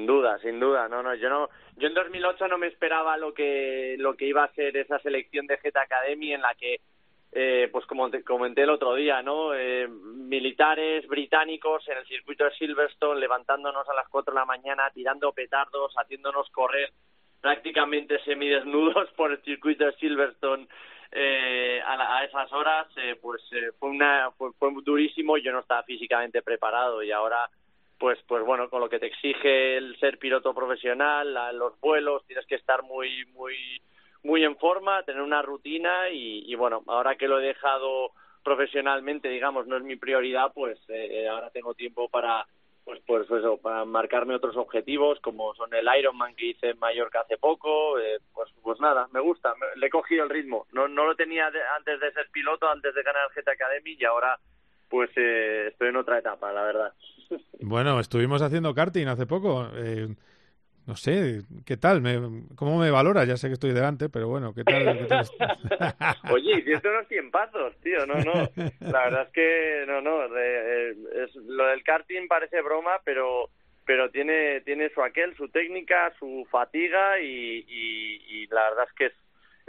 [0.00, 0.88] sin duda, sin duda.
[0.88, 4.44] No, no, yo no, yo en 2008 no me esperaba lo que lo que iba
[4.44, 6.80] a ser esa selección de Jet Academy en la que,
[7.32, 12.44] eh, pues como te comenté el otro día, no, eh, militares británicos en el circuito
[12.44, 16.90] de Silverstone levantándonos a las 4 de la mañana, tirando petardos, haciéndonos correr
[17.42, 20.66] prácticamente semidesnudos por el circuito de Silverstone.
[21.12, 25.58] Eh, a, a, esas horas eh, pues eh, fue una fue, fue durísimo yo no
[25.58, 27.50] estaba físicamente preparado y ahora
[28.00, 32.46] pues pues bueno con lo que te exige el ser piloto profesional los vuelos tienes
[32.46, 33.54] que estar muy muy
[34.22, 39.66] muy en forma tener una rutina y, bueno ahora que lo he dejado profesionalmente digamos
[39.66, 42.46] no es mi prioridad pues eh, ahora tengo tiempo para
[42.86, 47.20] pues pues eso para marcarme otros objetivos como son el Ironman que hice en Mallorca
[47.20, 50.66] hace poco eh, pues pues nada me gusta le he cogido el ritmo.
[50.72, 54.04] No no lo tenía antes de ser piloto antes de ganar el GT Academy y
[54.06, 54.38] ahora
[54.90, 56.92] pues eh, estoy en otra etapa la verdad
[57.60, 59.68] bueno, estuvimos haciendo karting hace poco.
[59.76, 60.08] Eh,
[60.86, 62.00] no sé, ¿qué tal?
[62.00, 62.18] Me,
[62.56, 63.24] ¿Cómo me valora?
[63.24, 64.98] Ya sé que estoy delante, pero bueno, ¿qué tal?
[64.98, 65.26] ¿Qué tal?
[66.32, 68.50] Oye, hiciste unos tiempazos, tío, no, no.
[68.80, 73.50] La verdad es que, no, no, eh, es, lo del karting parece broma, pero
[73.86, 79.06] pero tiene tiene su aquel, su técnica, su fatiga y, y la verdad es que
[79.06, 79.12] es,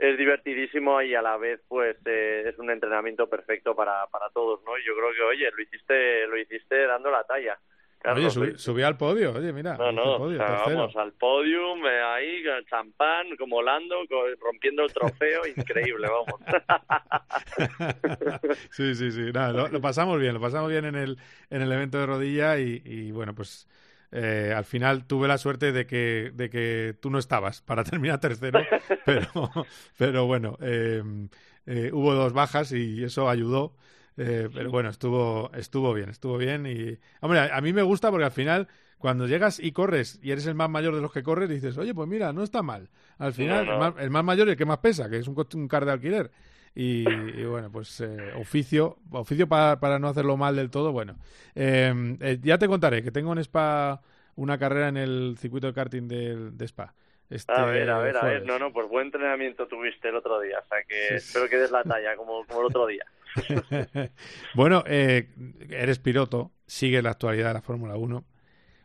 [0.01, 4.59] es divertidísimo y a la vez pues eh, es un entrenamiento perfecto para, para todos,
[4.65, 4.71] ¿no?
[4.79, 7.59] Yo creo que, oye, lo hiciste, lo hiciste dando la talla.
[8.05, 9.77] oye, subí, al podio, oye, mira.
[9.77, 13.97] No, no, vamos al podium, eh, ahí, champán, como Lando,
[14.39, 16.41] rompiendo el trofeo, increíble, vamos.
[18.71, 21.19] sí, sí, sí, nada, lo, pasamos bien, lo pasamos bien en el,
[21.51, 23.67] en el evento de rodilla y, y bueno, pues
[24.11, 28.19] eh, al final tuve la suerte de que, de que tú no estabas para terminar
[28.19, 28.61] tercero,
[29.05, 29.51] pero,
[29.97, 31.29] pero bueno, em,
[31.65, 33.75] eh, hubo dos bajas y eso ayudó.
[34.17, 36.65] Eh, pero bueno, estuvo, estuvo bien, estuvo bien.
[36.65, 40.45] Y, hombre, a, mí me gusta porque al final, cuando llegas y corres y eres
[40.45, 42.89] el más mayor de los que corres, dices, oye, pues mira, no está mal.
[43.17, 45.85] Al final, El, más, mayor y el que más pesa, que es un, un car
[45.85, 46.31] de alquiler.
[46.73, 47.03] Y,
[47.43, 48.01] bueno, pues
[48.39, 51.17] oficio, oficio para, para, no hacerlo mal del todo, bueno.
[51.53, 54.01] Em, eh, ya te contaré que tengo en Spa
[54.35, 56.93] una carrera en el circuito de karting de, de Spa.
[57.29, 58.45] Este a ver, a ver, a ver.
[58.45, 60.59] No, no, pues buen entrenamiento tuviste el otro día.
[60.59, 63.05] O sea que espero que des la talla como, como el otro día.
[64.53, 65.29] bueno, eh,
[65.69, 68.25] eres piloto, sigues la actualidad de la Fórmula 1.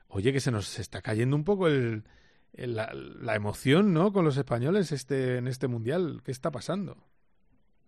[0.09, 2.05] Oye, que se nos está cayendo un poco el,
[2.53, 4.13] la, la, emoción, ¿no?
[4.13, 6.21] Con los españoles este, en este mundial.
[6.25, 6.97] ¿Qué está pasando?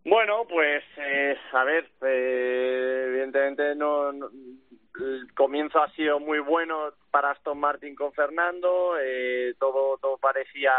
[0.09, 7.33] Bueno, pues, eh, a ver, eh, evidentemente no, el comienzo ha sido muy bueno para
[7.33, 10.73] Aston Martin con Fernando, eh, todo todo parecía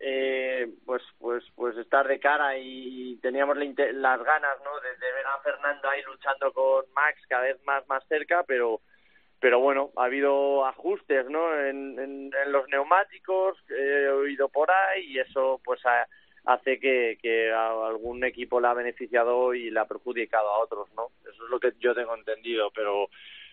[0.00, 4.80] eh, pues pues pues estar de cara y teníamos las ganas ¿no?
[4.80, 8.80] de, ver a Fernando ahí luchando con Max cada vez más más cerca, pero
[9.38, 11.56] pero bueno ha habido ajustes ¿no?
[11.60, 15.80] en, en, los neumáticos he oído por ahí y eso pues
[16.44, 20.88] hace que, que a algún equipo le ha beneficiado y le ha perjudicado a otros,
[20.96, 21.08] ¿no?
[21.22, 23.08] Eso es lo que yo tengo entendido, pero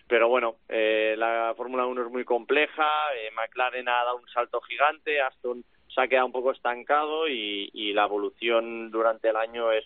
[0.08, 2.86] pero bueno, eh, la Fórmula 1 es muy compleja,
[3.16, 7.70] eh, McLaren ha dado un salto gigante, Aston se ha quedado un poco estancado y,
[7.72, 9.84] y la evolución durante el año es,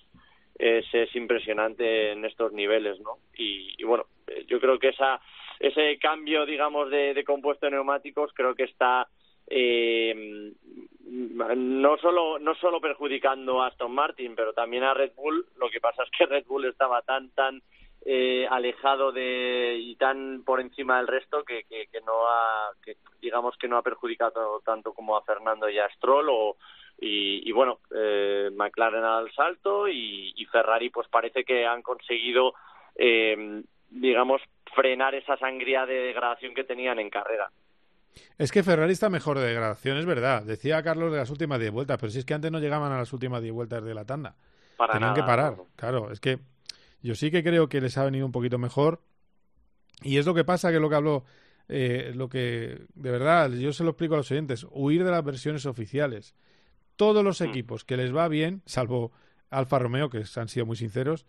[0.58, 3.18] es, es impresionante en estos niveles, ¿no?
[3.36, 5.20] Y, y, bueno, eh, yo creo que esa
[5.58, 9.08] ese cambio, digamos, de, de compuesto de neumáticos creo que está
[9.46, 10.52] eh,
[11.08, 15.46] no solo no solo perjudicando a Aston Martin, pero también a Red Bull.
[15.56, 17.62] Lo que pasa es que Red Bull estaba tan tan
[18.04, 22.96] eh, alejado de y tan por encima del resto que, que, que, no ha que
[23.20, 26.56] digamos que no ha perjudicado tanto como a Fernando y a Stroll o
[26.98, 32.54] y, bueno eh, McLaren al salto y, y, Ferrari pues parece que han conseguido
[32.94, 34.40] eh, digamos
[34.72, 37.50] frenar esa sangría de degradación que tenían en carrera
[38.38, 40.42] es que Ferrari está mejor de degradación, es verdad.
[40.42, 42.98] Decía Carlos de las últimas 10 vueltas, pero si es que antes no llegaban a
[42.98, 44.36] las últimas 10 vueltas de la tanda.
[44.92, 45.56] Tenían que parar.
[45.76, 46.38] Claro, es que
[47.02, 49.00] yo sí que creo que les ha venido un poquito mejor.
[50.02, 51.24] Y es lo que pasa, que es lo que habló
[51.68, 55.24] eh, lo que, de verdad, yo se lo explico a los oyentes, huir de las
[55.24, 56.34] versiones oficiales.
[56.96, 57.44] Todos los mm.
[57.44, 59.12] equipos que les va bien, salvo
[59.50, 61.26] Alfa Romeo, que han sido muy sinceros,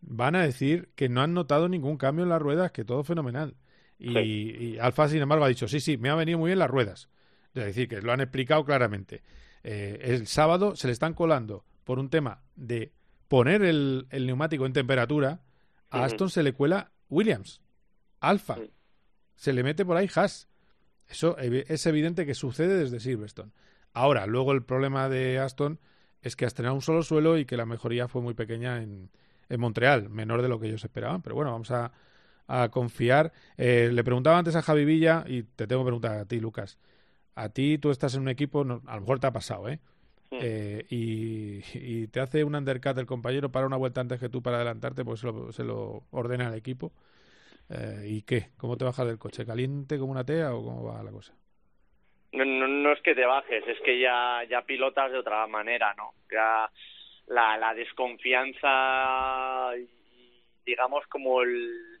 [0.00, 3.56] van a decir que no han notado ningún cambio en las ruedas, que todo fenomenal.
[3.98, 7.08] Y, Alfa, sin embargo, ha dicho, sí, sí, me han venido muy bien las ruedas.
[7.54, 9.22] Es decir, que lo han explicado claramente.
[9.64, 12.92] Eh, el sábado se le están colando por un tema de
[13.26, 15.40] poner el, neumático en temperatura.
[15.90, 17.60] A Aston se le cuela Williams,
[18.20, 18.56] Alfa.
[19.34, 20.48] Se le mete por ahí Haas.
[21.06, 23.52] Eso es evidente que sucede desde Silverstone.
[23.94, 25.80] Ahora, luego el problema de Aston
[26.20, 29.10] es que ha estrenado un solo suelo y que la mejoría fue muy pequeña en,
[29.48, 31.22] en Montreal, menor de lo que ellos esperaban.
[31.22, 31.92] Pero bueno, vamos a,
[32.48, 33.32] a confiar.
[33.56, 36.78] Eh, le preguntaba antes a Javi Villa y te tengo que preguntar a ti, Lucas.
[37.36, 39.78] A ti tú estás en un equipo, a lo mejor te ha pasado, ¿eh?
[40.32, 44.56] eh y, te hace un undercut el compañero para una vuelta antes que tú para
[44.56, 46.92] adelantarte, pues se lo, se lo ordena el equipo.
[47.70, 48.48] Eh, ¿Y qué?
[48.56, 49.44] ¿Cómo te bajas del coche?
[49.44, 51.34] ¿Caliente como una tea o cómo va la cosa?
[52.32, 56.12] No, no, es que te bajes, es que ya, ya pilotas de otra manera, ¿no?
[56.30, 56.70] Ya
[57.26, 59.88] la, la desconfianza y
[60.64, 61.97] digamos como el,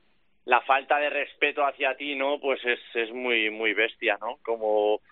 [0.48, 2.40] la falta de respeto hacia ti, ¿no?
[2.40, 4.38] Pues es, es muy, muy bestia, ¿no?
[4.42, 5.02] Como,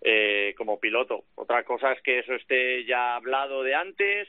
[0.00, 1.24] eh, como piloto.
[1.34, 4.28] Otra cosa es que eso esté ya hablado de antes,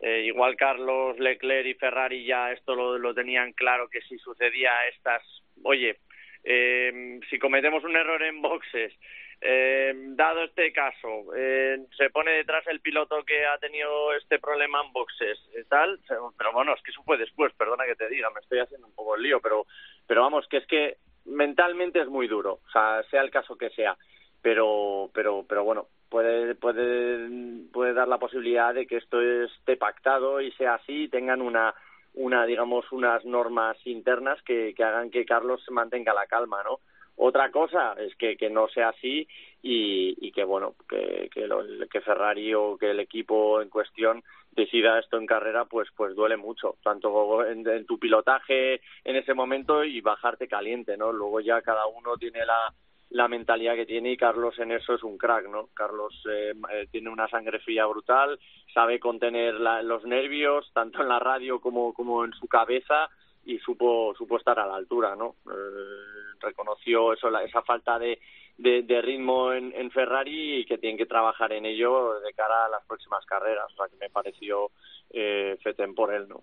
[0.00, 4.72] eh, igual Carlos Leclerc y Ferrari ya esto lo, lo tenían claro que si sucedía
[4.88, 5.22] estas,
[5.62, 5.98] oye,
[6.44, 8.94] eh, si cometemos un error en boxes
[9.40, 14.82] eh, dado este caso, eh, se pone detrás el piloto que ha tenido este problema
[14.82, 16.00] en boxes y tal,
[16.38, 18.94] pero bueno, es que eso fue después, perdona que te diga, me estoy haciendo un
[18.94, 19.66] poco el lío, pero,
[20.06, 23.70] pero vamos, que es que mentalmente es muy duro, o sea, sea el caso que
[23.70, 23.96] sea,
[24.40, 27.28] pero, pero, pero bueno, puede, puede,
[27.72, 31.74] puede dar la posibilidad de que esto esté pactado y sea así y tengan una,
[32.14, 36.80] una, digamos, unas normas internas que, que hagan que Carlos mantenga la calma, ¿no?
[37.16, 39.26] Otra cosa es que, que no sea así
[39.66, 44.22] y, y que bueno que, que, lo, que Ferrari o que el equipo en cuestión
[44.52, 49.82] decida esto en carrera pues pues duele mucho tanto en, tu pilotaje en ese momento
[49.82, 52.72] y bajarte caliente no luego ya cada uno tiene la
[53.10, 55.68] la mentalidad que tiene y Carlos en eso es un crack, ¿no?
[55.74, 58.36] Carlos eh, eh, tiene una sangre fría brutal,
[58.74, 63.08] sabe contener los nervios tanto en la radio como, como en su cabeza
[63.44, 65.36] y supo, supo estar a la altura, ¿no?
[65.48, 68.18] Eh, reconoció eso, esa falta de,
[68.58, 72.68] de, ritmo en, en, Ferrari y que tienen que trabajar en ello de cara a
[72.68, 74.70] las próximas carreras, o sea que me pareció
[75.10, 76.42] eh, feten por él, ¿no?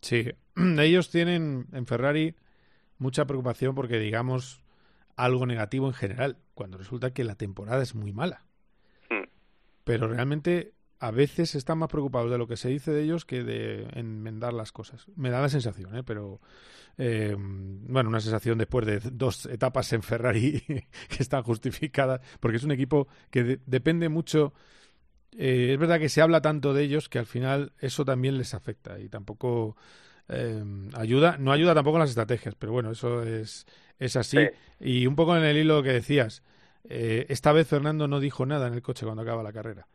[0.00, 0.30] Sí,
[0.78, 2.34] ellos tienen en Ferrari
[2.98, 4.62] mucha preocupación porque digamos
[5.16, 8.44] algo negativo en general, cuando resulta que la temporada es muy mala.
[9.08, 9.28] Hmm.
[9.84, 13.42] Pero realmente a veces están más preocupados de lo que se dice de ellos que
[13.42, 15.06] de enmendar las cosas.
[15.16, 16.02] Me da la sensación, ¿eh?
[16.02, 16.40] pero
[16.96, 20.62] eh, bueno, una sensación después de dos etapas en Ferrari
[21.08, 24.54] que están justificadas, porque es un equipo que depende mucho.
[25.36, 28.54] Eh, es verdad que se habla tanto de ellos que al final eso también les
[28.54, 29.76] afecta y tampoco
[30.28, 30.62] eh,
[30.94, 33.66] ayuda, no ayuda tampoco en las estrategias, pero bueno, eso es,
[33.98, 34.38] es así.
[34.78, 36.42] Y un poco en el hilo que decías,
[36.84, 39.88] esta vez Fernando no dijo nada en el coche cuando acaba la carrera.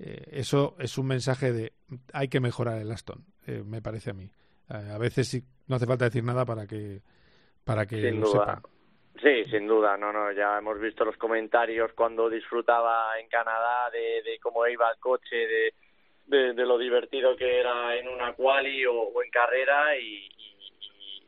[0.00, 1.72] Eh, eso es un mensaje de
[2.12, 4.30] hay que mejorar el Aston, eh, me parece a mí.
[4.70, 7.00] Eh, a veces no hace falta decir nada para que
[7.64, 8.62] para que sin duda.
[9.20, 14.38] Sí, sin duda, no, no, ya hemos visto los comentarios cuando disfrutaba en Canadá de,
[14.40, 19.30] cómo iba el coche, de, de, lo divertido que era en una quali o, en
[19.32, 20.28] carrera y,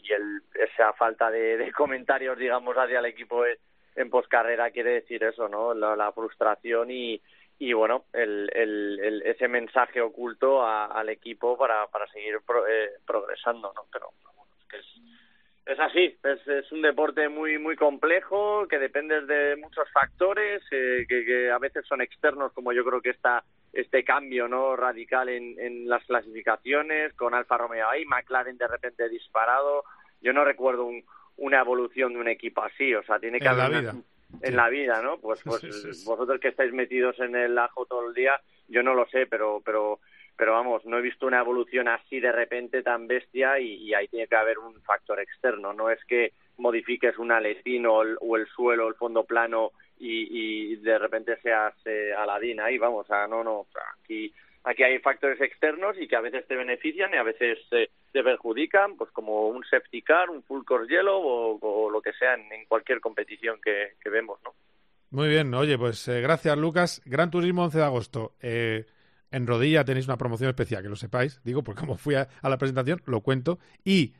[0.04, 3.42] y, el, esa falta de, comentarios, digamos, hacia el equipo
[3.96, 5.74] en poscarrera quiere decir eso, ¿no?
[5.74, 7.20] la frustración y,
[7.61, 13.82] y bueno, el, el, ese mensaje oculto al equipo para, para seguir eh, progresando, ¿no?
[13.92, 14.08] Pero
[14.72, 14.86] es,
[15.66, 21.04] es, así, es, es, un deporte muy muy complejo que depende de muchos factores eh,
[21.06, 23.44] que, que, a veces son externos, como yo creo que está
[23.74, 29.06] este cambio no radical en, en las clasificaciones con Alfa Romeo ahí, McLaren de repente
[29.11, 29.84] disparado.
[30.22, 31.04] Yo no recuerdo un,
[31.36, 33.92] una evolución de un equipo así, o sea, tiene que haber
[34.43, 35.18] en la vida, ¿no?
[35.18, 39.07] Pues, pues vosotros que estáis metidos en el ajo todo el día, yo no lo
[39.09, 40.01] sé, pero, pero,
[40.37, 44.26] pero vamos, no he visto una evolución así de repente tan bestia y, ahí tiene
[44.26, 45.72] que haber un factor externo.
[45.72, 50.72] No es que modifiques un aletín o el, o el suelo, el fondo plano y,
[50.72, 53.66] y de repente seas eh, Aladín ahí, vamos, o sea, no, no,
[54.11, 54.34] aquí
[54.64, 57.88] aquí hay factores externos y que a veces te benefician y a veces te,
[58.22, 62.66] perjudican, pues como un safety car, un full course yellow o, lo que sea en,
[62.66, 64.54] cualquier competición que, vemos, ¿no?
[65.11, 67.02] Muy bien, oye, pues eh, gracias Lucas.
[67.04, 68.34] Gran Turismo 11 de agosto.
[68.40, 68.86] Eh,
[69.32, 72.58] en Rodilla tenéis una promoción especial, que lo sepáis, digo, porque como fui a, la
[72.58, 73.58] presentación, lo cuento.
[73.84, 74.14] Y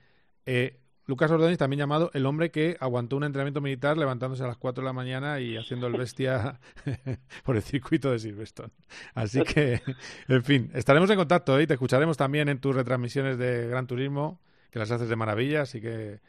[0.47, 0.79] eh,
[1.11, 4.81] Lucas Ordóñez, también llamado el hombre que aguantó un entrenamiento militar levantándose a las 4
[4.81, 6.61] de la mañana y haciendo el bestia
[7.45, 8.71] por el circuito de Silverstone.
[9.13, 9.81] Así que,
[10.29, 11.65] en fin, estaremos en contacto ¿eh?
[11.65, 14.41] y te escucharemos también en tus retransmisiones de Gran Turismo,
[14.71, 16.21] que las haces de maravilla, así que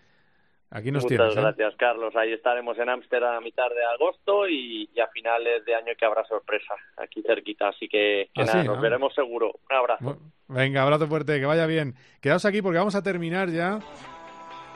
[0.74, 1.42] Aquí nos Muchas ¿eh?
[1.42, 2.16] gracias, Carlos.
[2.16, 6.24] Ahí estaremos en Ámsterdam a mitad de agosto y, a finales de año que habrá
[6.24, 7.68] sorpresa aquí cerquita.
[7.68, 9.52] Así que, Ah, nada, nos veremos seguro.
[9.70, 10.18] Un abrazo.
[10.48, 11.96] Venga, abrazo fuerte, que vaya bien.
[12.22, 13.80] Quedaos aquí porque vamos a terminar ya.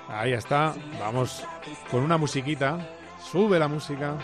[0.09, 0.73] Ahí está.
[0.99, 1.43] Vamos
[1.89, 2.77] con una musiquita.
[3.19, 4.17] Sube la música.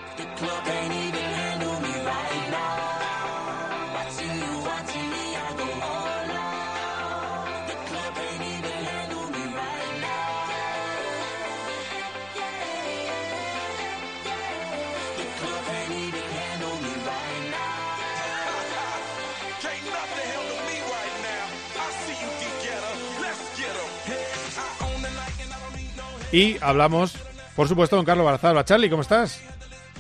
[26.31, 27.15] Y hablamos,
[27.55, 28.63] por supuesto, con Carlos Barazal.
[28.65, 29.41] Charlie, ¿cómo estás?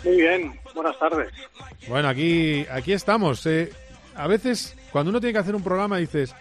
[0.03, 1.31] Muy bien, buenas tardes.
[1.87, 3.45] Bueno, aquí, aquí estamos.
[3.45, 3.71] Eh,
[4.15, 6.33] a veces, cuando uno tiene que hacer un programa, dices,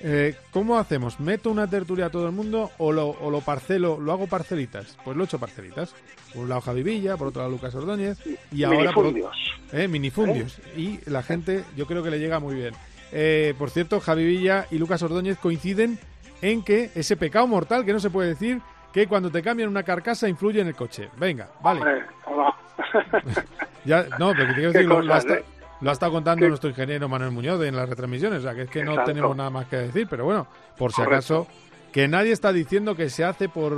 [0.00, 1.18] eh, ¿cómo hacemos?
[1.20, 4.96] ¿Meto una tertulia a todo el mundo o lo, o lo parcelo, lo hago parcelitas?
[5.04, 5.94] Pues lo he hecho parcelitas.
[6.32, 8.18] Por un lado Javi Villa, por otro lado Lucas Ordóñez
[8.52, 9.36] y ahora por Minifundios.
[9.72, 10.58] eh, minifundios.
[10.76, 12.72] Y la gente, yo creo que le llega muy bien.
[13.10, 15.98] Eh, por cierto, Javi Villa y Lucas Ordóñez coinciden
[16.40, 18.60] en que ese pecado mortal que no se puede decir
[18.92, 21.08] que cuando te cambian una carcasa influye en el coche.
[21.16, 21.80] Venga, vale.
[21.80, 22.54] Hombre, hola.
[23.84, 25.42] Ya, no, pero quiero decir, lo, lo ha ¿eh?
[25.80, 28.62] lo ha estado contando Qué- nuestro ingeniero Manuel Muñoz en las retransmisiones, o sea, que
[28.62, 31.14] es que no tenemos nada más que decir, pero bueno, por si Correcto.
[31.14, 31.46] acaso,
[31.90, 33.74] que nadie está diciendo que se hace por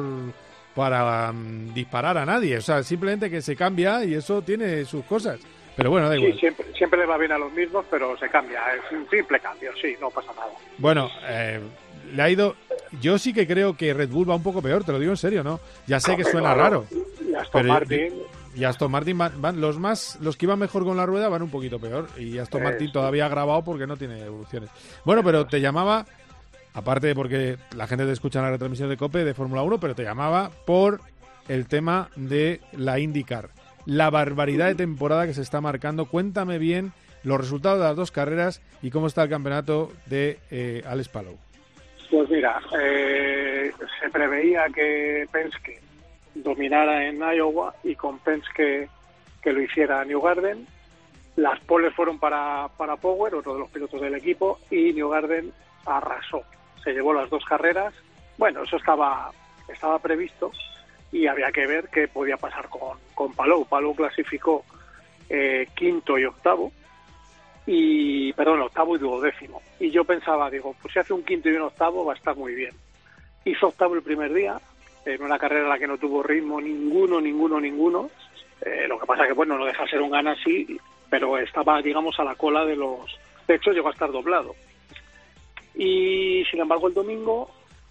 [0.75, 5.05] para mm, disparar a nadie, o sea, simplemente que se cambia y eso tiene sus
[5.05, 5.39] cosas.
[5.77, 6.33] Pero bueno, da igual.
[6.33, 8.61] Sí, siempre, siempre le va bien a los mismos, pero se cambia.
[8.75, 10.51] Es un simple cambio, sí, no pasa nada.
[10.79, 11.61] Bueno, eh,
[12.15, 12.55] le ha ido.
[13.01, 15.17] Yo sí que creo que Red Bull va un poco peor, te lo digo en
[15.17, 15.61] serio, ¿no?
[15.87, 16.85] Ya sé que suena raro.
[17.27, 18.13] Y Aston pero- Martin,
[18.55, 21.41] Y Aston Martin van, van- los más, los que iban mejor con la rueda van
[21.41, 22.07] un poquito peor.
[22.19, 24.69] Y Aston Eh, Martin todavía ha grabado porque no tiene evoluciones.
[25.07, 26.05] Bueno, pero te llamaba,
[26.75, 29.81] aparte de porque la gente te escucha en la retransmisión de COPE de Fórmula 1,
[29.81, 31.01] pero te llamaba por
[31.49, 33.49] el tema de la IndyCar.
[33.87, 36.05] La barbaridad de temporada que se está marcando.
[36.05, 36.93] Cuéntame bien
[37.25, 41.39] los resultados de las dos carreras y cómo está el campeonato de eh, Alex Palou.
[42.13, 45.81] Pues mira, eh, se preveía que Penske
[46.35, 48.91] dominara en Iowa y con Penske
[49.43, 50.67] que lo hiciera New Garden.
[51.37, 55.55] Las poles fueron para, para Power, otro de los pilotos del equipo, y New Garden
[55.87, 56.43] arrasó.
[56.85, 57.95] Se llevó las dos carreras.
[58.37, 59.31] Bueno, eso estaba,
[59.73, 60.53] estaba previsto
[61.13, 63.65] y había que ver qué podía pasar con, con Palou.
[63.65, 64.67] Palou clasificó
[65.31, 66.73] eh, quinto y octavo,
[67.67, 69.63] y perdón, octavo y duodécimo.
[69.79, 72.37] Y yo pensaba, digo, pues si hace un quinto y un octavo va a estar
[72.37, 72.75] muy bien.
[73.45, 74.61] Hizo octavo el primer día,
[75.05, 78.11] en una carrera en la que no tuvo ritmo ninguno, ninguno, ninguno.
[78.65, 80.79] Eh, lo que pasa que, bueno, no deja de ser un gana así,
[81.11, 83.19] pero estaba, digamos, a la cola de los...
[83.47, 84.55] De hecho, llegó a estar doblado.
[85.75, 87.51] Y, sin embargo, el domingo,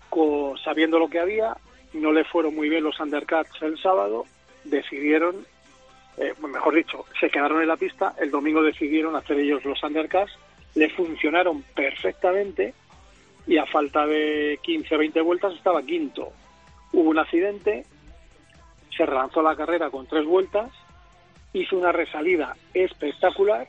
[0.09, 1.55] co- sabiendo lo que había,
[1.93, 4.25] no le fueron muy bien los undercuts el sábado,
[4.63, 5.45] decidieron
[6.17, 10.31] eh, mejor dicho, se quedaron en la pista, el domingo decidieron hacer ellos los undercuts,
[10.75, 12.73] le funcionaron perfectamente
[13.47, 16.31] y a falta de 15 o 20 vueltas estaba quinto.
[16.93, 17.85] Hubo un accidente,
[18.95, 20.69] se relanzó la carrera con tres vueltas,
[21.53, 23.67] hizo una resalida espectacular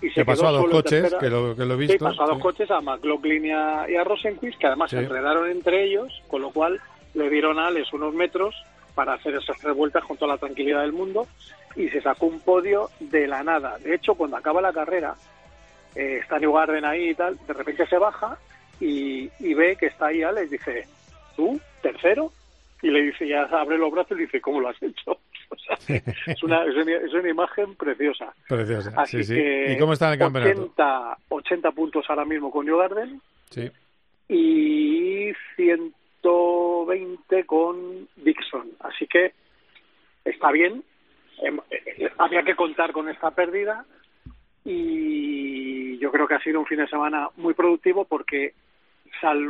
[0.00, 1.18] y se Que pasó a dos coches, tercera.
[1.20, 2.04] que lo, que lo he visto.
[2.04, 2.42] pasó a dos sí.
[2.42, 4.96] coches, a McLaughlin y a, y a Rosenquist, que además Sí.
[4.96, 6.80] se enredaron entre ellos, con lo cual
[7.14, 8.54] le dieron a Alex unos metros
[8.94, 11.26] para hacer esas tres vueltas con toda la tranquilidad del mundo
[11.76, 13.78] y se sacó un podio de la nada.
[13.78, 15.14] De hecho, cuando acaba la carrera,
[15.94, 18.38] eh, está New Garden ahí y tal, de repente se baja
[18.80, 20.86] y, y ve que está ahí Alex, dice,
[21.36, 21.60] ¿tú?
[21.82, 22.30] ¿Tercero?
[22.82, 25.18] Y le dice, ya abre los brazos y dice, ¿cómo lo has hecho?
[25.52, 28.32] O sea, que es, una, es, una, es una imagen preciosa.
[28.48, 29.34] Preciosa, Así sí, sí.
[29.34, 30.62] que ¿Y cómo está en el campeonato?
[30.62, 33.20] 80, 80 puntos ahora mismo con New Garden
[33.50, 33.70] Sí.
[34.28, 35.30] y
[36.22, 38.70] 120 con Dixon.
[38.80, 39.32] Así que
[40.24, 40.82] está bien.
[41.42, 43.84] Em, eh, Había que contar con esta pérdida
[44.64, 48.54] y yo creo que ha sido un fin de semana muy productivo porque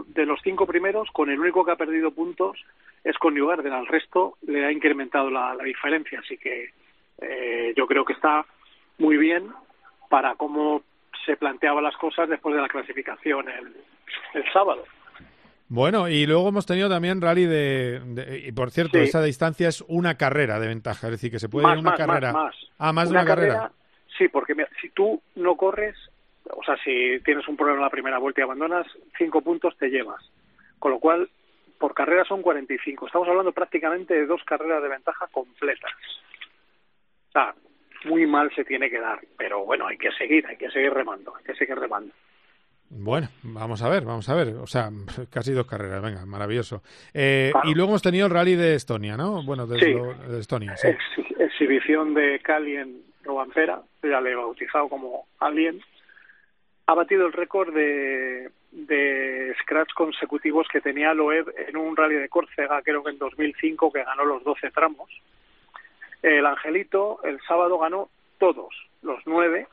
[0.08, 2.62] de los cinco primeros, con el único que ha perdido puntos
[3.04, 3.72] es con New Garden.
[3.72, 6.20] Al resto le ha incrementado la, la diferencia.
[6.20, 6.70] Así que
[7.22, 8.44] eh, yo creo que está
[8.98, 9.50] muy bien
[10.10, 10.82] para cómo
[11.24, 14.84] se planteaban las cosas después de la clasificación el sábado.
[15.74, 19.04] Bueno, y luego hemos tenido también rally de, de- y por cierto, Sí.
[19.04, 21.90] esa distancia es una carrera de ventaja, es decir, que se puede más, ir una
[21.92, 22.32] más, carrera.
[22.32, 22.56] más, más.
[22.78, 23.72] Ah, más de una carrera.
[24.18, 25.96] Sí, porque mira, si tú no corres,
[26.50, 29.88] o sea, si tienes un problema en la primera vuelta y abandonas, cinco puntos te
[29.88, 30.22] llevas.
[30.78, 31.30] Con lo cual,
[31.78, 33.06] por carrera son 45.
[33.06, 35.90] Estamos hablando prácticamente de dos carreras de ventaja completas.
[37.28, 37.54] O sea,
[38.04, 41.34] muy mal se tiene que dar, pero bueno, hay que seguir, hay que seguir remando,
[41.34, 42.12] hay que seguir remando.
[42.94, 44.48] Bueno, vamos a ver, vamos a ver.
[44.56, 44.90] O sea,
[45.30, 46.82] casi dos carreras, venga, maravilloso.
[47.14, 49.42] Eh, y luego hemos tenido el rally de Estonia, ¿no?
[49.42, 49.78] Bueno, de,
[50.28, 50.88] de Estonia, sí.
[51.38, 55.80] exhibición de Cali en Robampera, ya le he bautizado como Alien.
[56.86, 62.28] Ha batido el récord de, de scratch consecutivos que tenía Loeb en un rally de
[62.28, 65.08] Córcega, creo que en 2005, que ganó los 12 tramos.
[66.22, 69.66] El Angelito el sábado ganó todos, los nueve,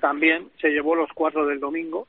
[0.00, 2.06] también se llevó los cuatro del domingo.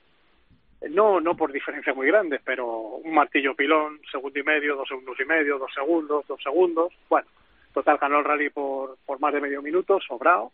[0.90, 5.18] No, no por diferencia muy grandes, pero un martillo pilón, segundo y medio, dos segundos
[5.20, 6.94] y medio, dos segundos, dos segundos.
[7.10, 7.28] Bueno,
[7.74, 10.52] total ganó el rally por, por más de medio minuto, sobrado.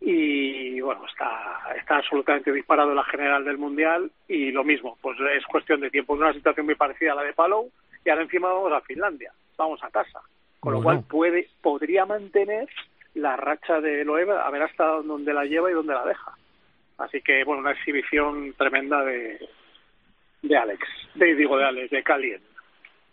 [0.00, 4.10] Y bueno, está, está absolutamente disparado la general del mundial.
[4.28, 6.14] Y lo mismo, pues es cuestión de tiempo.
[6.14, 7.70] Es una situación muy parecida a la de Palou.
[8.04, 10.20] Y ahora encima vamos a Finlandia, vamos a casa.
[10.60, 12.68] Con lo cual puede, podría mantener
[13.14, 16.36] la racha de Loeb a ver hasta dónde la lleva y dónde la deja.
[16.98, 19.38] Así que, bueno, una exhibición tremenda de,
[20.42, 20.80] de Alex,
[21.14, 22.40] de, digo de Alex, de Calien.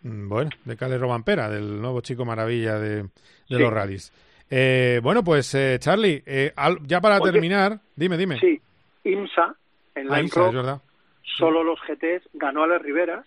[0.02, 3.08] Mm, bueno, de Cali Robampera, del nuevo chico maravilla de,
[3.48, 4.12] los rallies.
[4.50, 8.38] Eh, bueno, pues eh, Charlie, eh, ya para terminar, dime, dime.
[8.38, 8.60] Sí,
[9.04, 9.54] IMSA,
[9.94, 10.80] en la ah,
[11.22, 13.26] solo los GTs, ganó a las Riveras.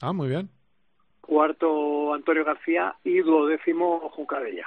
[0.00, 0.48] Ah, muy bien.
[1.20, 4.66] Cuarto Antonio García y duodécimo Juncadella.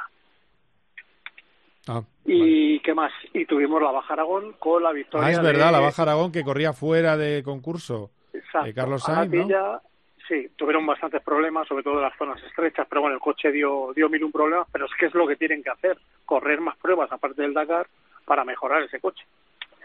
[1.88, 5.70] Ah, y qué más y tuvimos la Baja Aragón con la victoria ah es verdad
[5.70, 8.72] la Baja Aragón que corría fuera de concurso Exacto.
[8.74, 9.82] Carlos Sainz ¿no?
[10.26, 13.92] sí tuvieron bastantes problemas sobre todo en las zonas estrechas pero bueno el coche dio
[13.94, 16.78] dio mil un problemas pero es que es lo que tienen que hacer correr más
[16.78, 17.88] pruebas aparte del Dakar
[18.26, 19.26] para mejorar ese coche.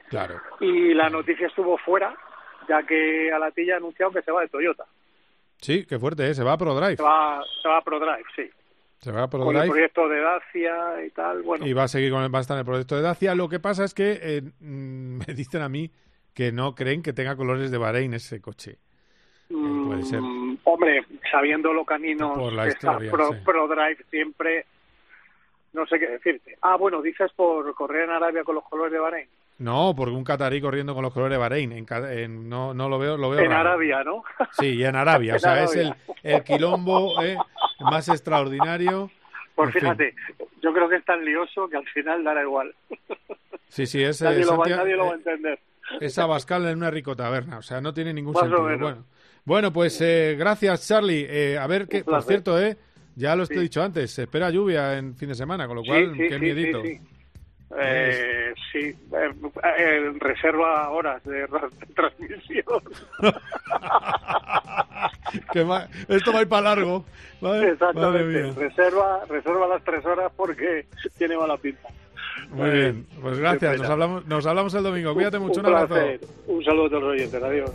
[0.09, 0.41] Claro.
[0.61, 2.17] Y la noticia estuvo fuera
[2.69, 4.85] ya que Alatilla ha anunciado que se va de Toyota.
[5.61, 6.35] Sí qué fuerte ¿eh?
[6.35, 6.97] se va a ProDrive.
[6.97, 8.49] Se va se va a ProDrive sí
[9.01, 11.67] se va con el proyecto de Dacia y tal, bueno.
[11.67, 13.35] Y va a seguir con el, va a estar en el proyecto de Dacia.
[13.35, 15.91] Lo que pasa es que eh, mm, me dicen a mí
[16.35, 18.79] que no creen que tenga colores de Bahrein ese coche.
[19.51, 20.21] Eh, puede ser.
[20.21, 24.67] Mm, hombre, sabiendo lo canino Por la historia, Pro, ProDrive siempre,
[25.73, 26.59] no sé qué decirte.
[26.63, 29.29] Ah, bueno, dices por correr en Arabia con los colores de Bahrein.
[29.59, 31.73] No, porque un catarí corriendo con los colores de Bahrein.
[31.73, 34.23] En, no, no lo veo, lo veo En Arabia, ¿no?
[34.53, 35.35] Sí, en Arabia.
[35.37, 37.37] o sea, es el, el quilombo eh,
[37.81, 39.11] más extraordinario.
[39.55, 40.15] Pues fíjate,
[40.63, 42.75] yo creo que es tan lioso que al final dará igual.
[43.71, 45.61] Sí, sí, es, nadie, lo, va, nadie lo va a entender.
[46.01, 48.63] Es Abascal en una rico taberna, o sea, no tiene ningún sentido.
[48.63, 49.05] Bueno,
[49.45, 51.27] bueno, pues eh, gracias, Charlie.
[51.29, 52.77] Eh, a ver, que, por cierto, eh,
[53.15, 56.15] ya lo he dicho antes, se espera lluvia en fin de semana, con lo cual,
[56.17, 56.83] qué miedito.
[57.77, 59.31] Eh, sí, eh,
[59.79, 61.47] eh, reserva horas de,
[61.95, 62.83] transmisión.
[66.09, 67.05] esto va a ir para largo.
[67.43, 68.53] Exactamente.
[68.53, 70.87] Reserva, reserva las tres horas porque
[71.19, 71.89] tiene mala pinta.
[72.51, 73.79] Muy bien, pues gracias.
[73.79, 75.13] Nos hablamos, nos hablamos el domingo.
[75.13, 75.61] Cuídate mucho.
[75.61, 75.95] Un, un abrazo.
[76.47, 77.43] Un saludo a todos los oyentes.
[77.43, 77.71] Adiós.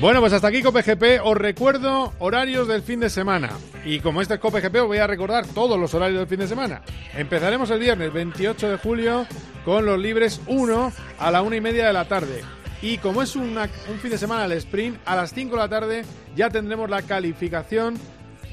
[0.00, 1.20] Bueno, pues hasta aquí COPGP.
[1.22, 3.50] Os recuerdo horarios del fin de semana.
[3.84, 6.48] Y como este es COPGP, os voy a recordar todos los horarios del fin de
[6.48, 6.82] semana.
[7.16, 9.26] Empezaremos el viernes 28 de julio
[9.64, 12.42] con los libres 1 a la 1 y media de la tarde.
[12.82, 13.56] Y como es un
[14.02, 17.94] fin de semana el sprint, a las 5 de la tarde ya tendremos la calificación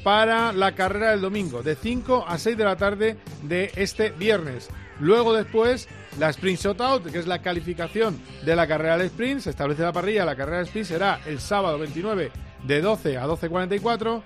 [0.02, 4.70] para la carrera del domingo, de 5 a 6 de la tarde de este viernes.
[5.02, 5.88] Luego después
[6.20, 9.92] la Sprint Shootout, que es la calificación de la carrera del sprint, se establece la
[9.92, 12.30] parrilla, la carrera del sprint será el sábado 29
[12.62, 14.22] de 12 a 12.44,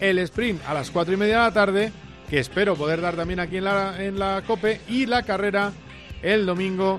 [0.00, 1.92] el sprint a las 4 y media de la tarde,
[2.30, 5.72] que espero poder dar también aquí en la, en la COPE, y la carrera
[6.22, 6.98] el domingo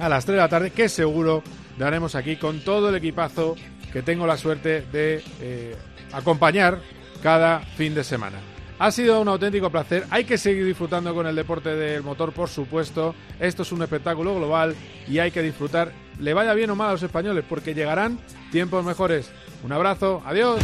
[0.00, 1.44] a las 3 de la tarde, que seguro
[1.78, 3.54] daremos aquí con todo el equipazo
[3.92, 5.76] que tengo la suerte de eh,
[6.12, 6.80] acompañar
[7.22, 8.40] cada fin de semana.
[8.78, 10.06] Ha sido un auténtico placer.
[10.10, 13.14] Hay que seguir disfrutando con el deporte del motor, por supuesto.
[13.40, 14.76] Esto es un espectáculo global
[15.08, 18.18] y hay que disfrutar, le vaya bien o mal a los españoles, porque llegarán
[18.52, 19.30] tiempos mejores.
[19.64, 20.60] Un abrazo, adiós.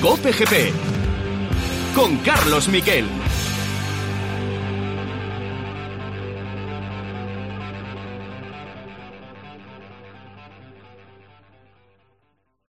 [0.00, 0.32] Cope
[1.94, 3.06] con Carlos Miquel.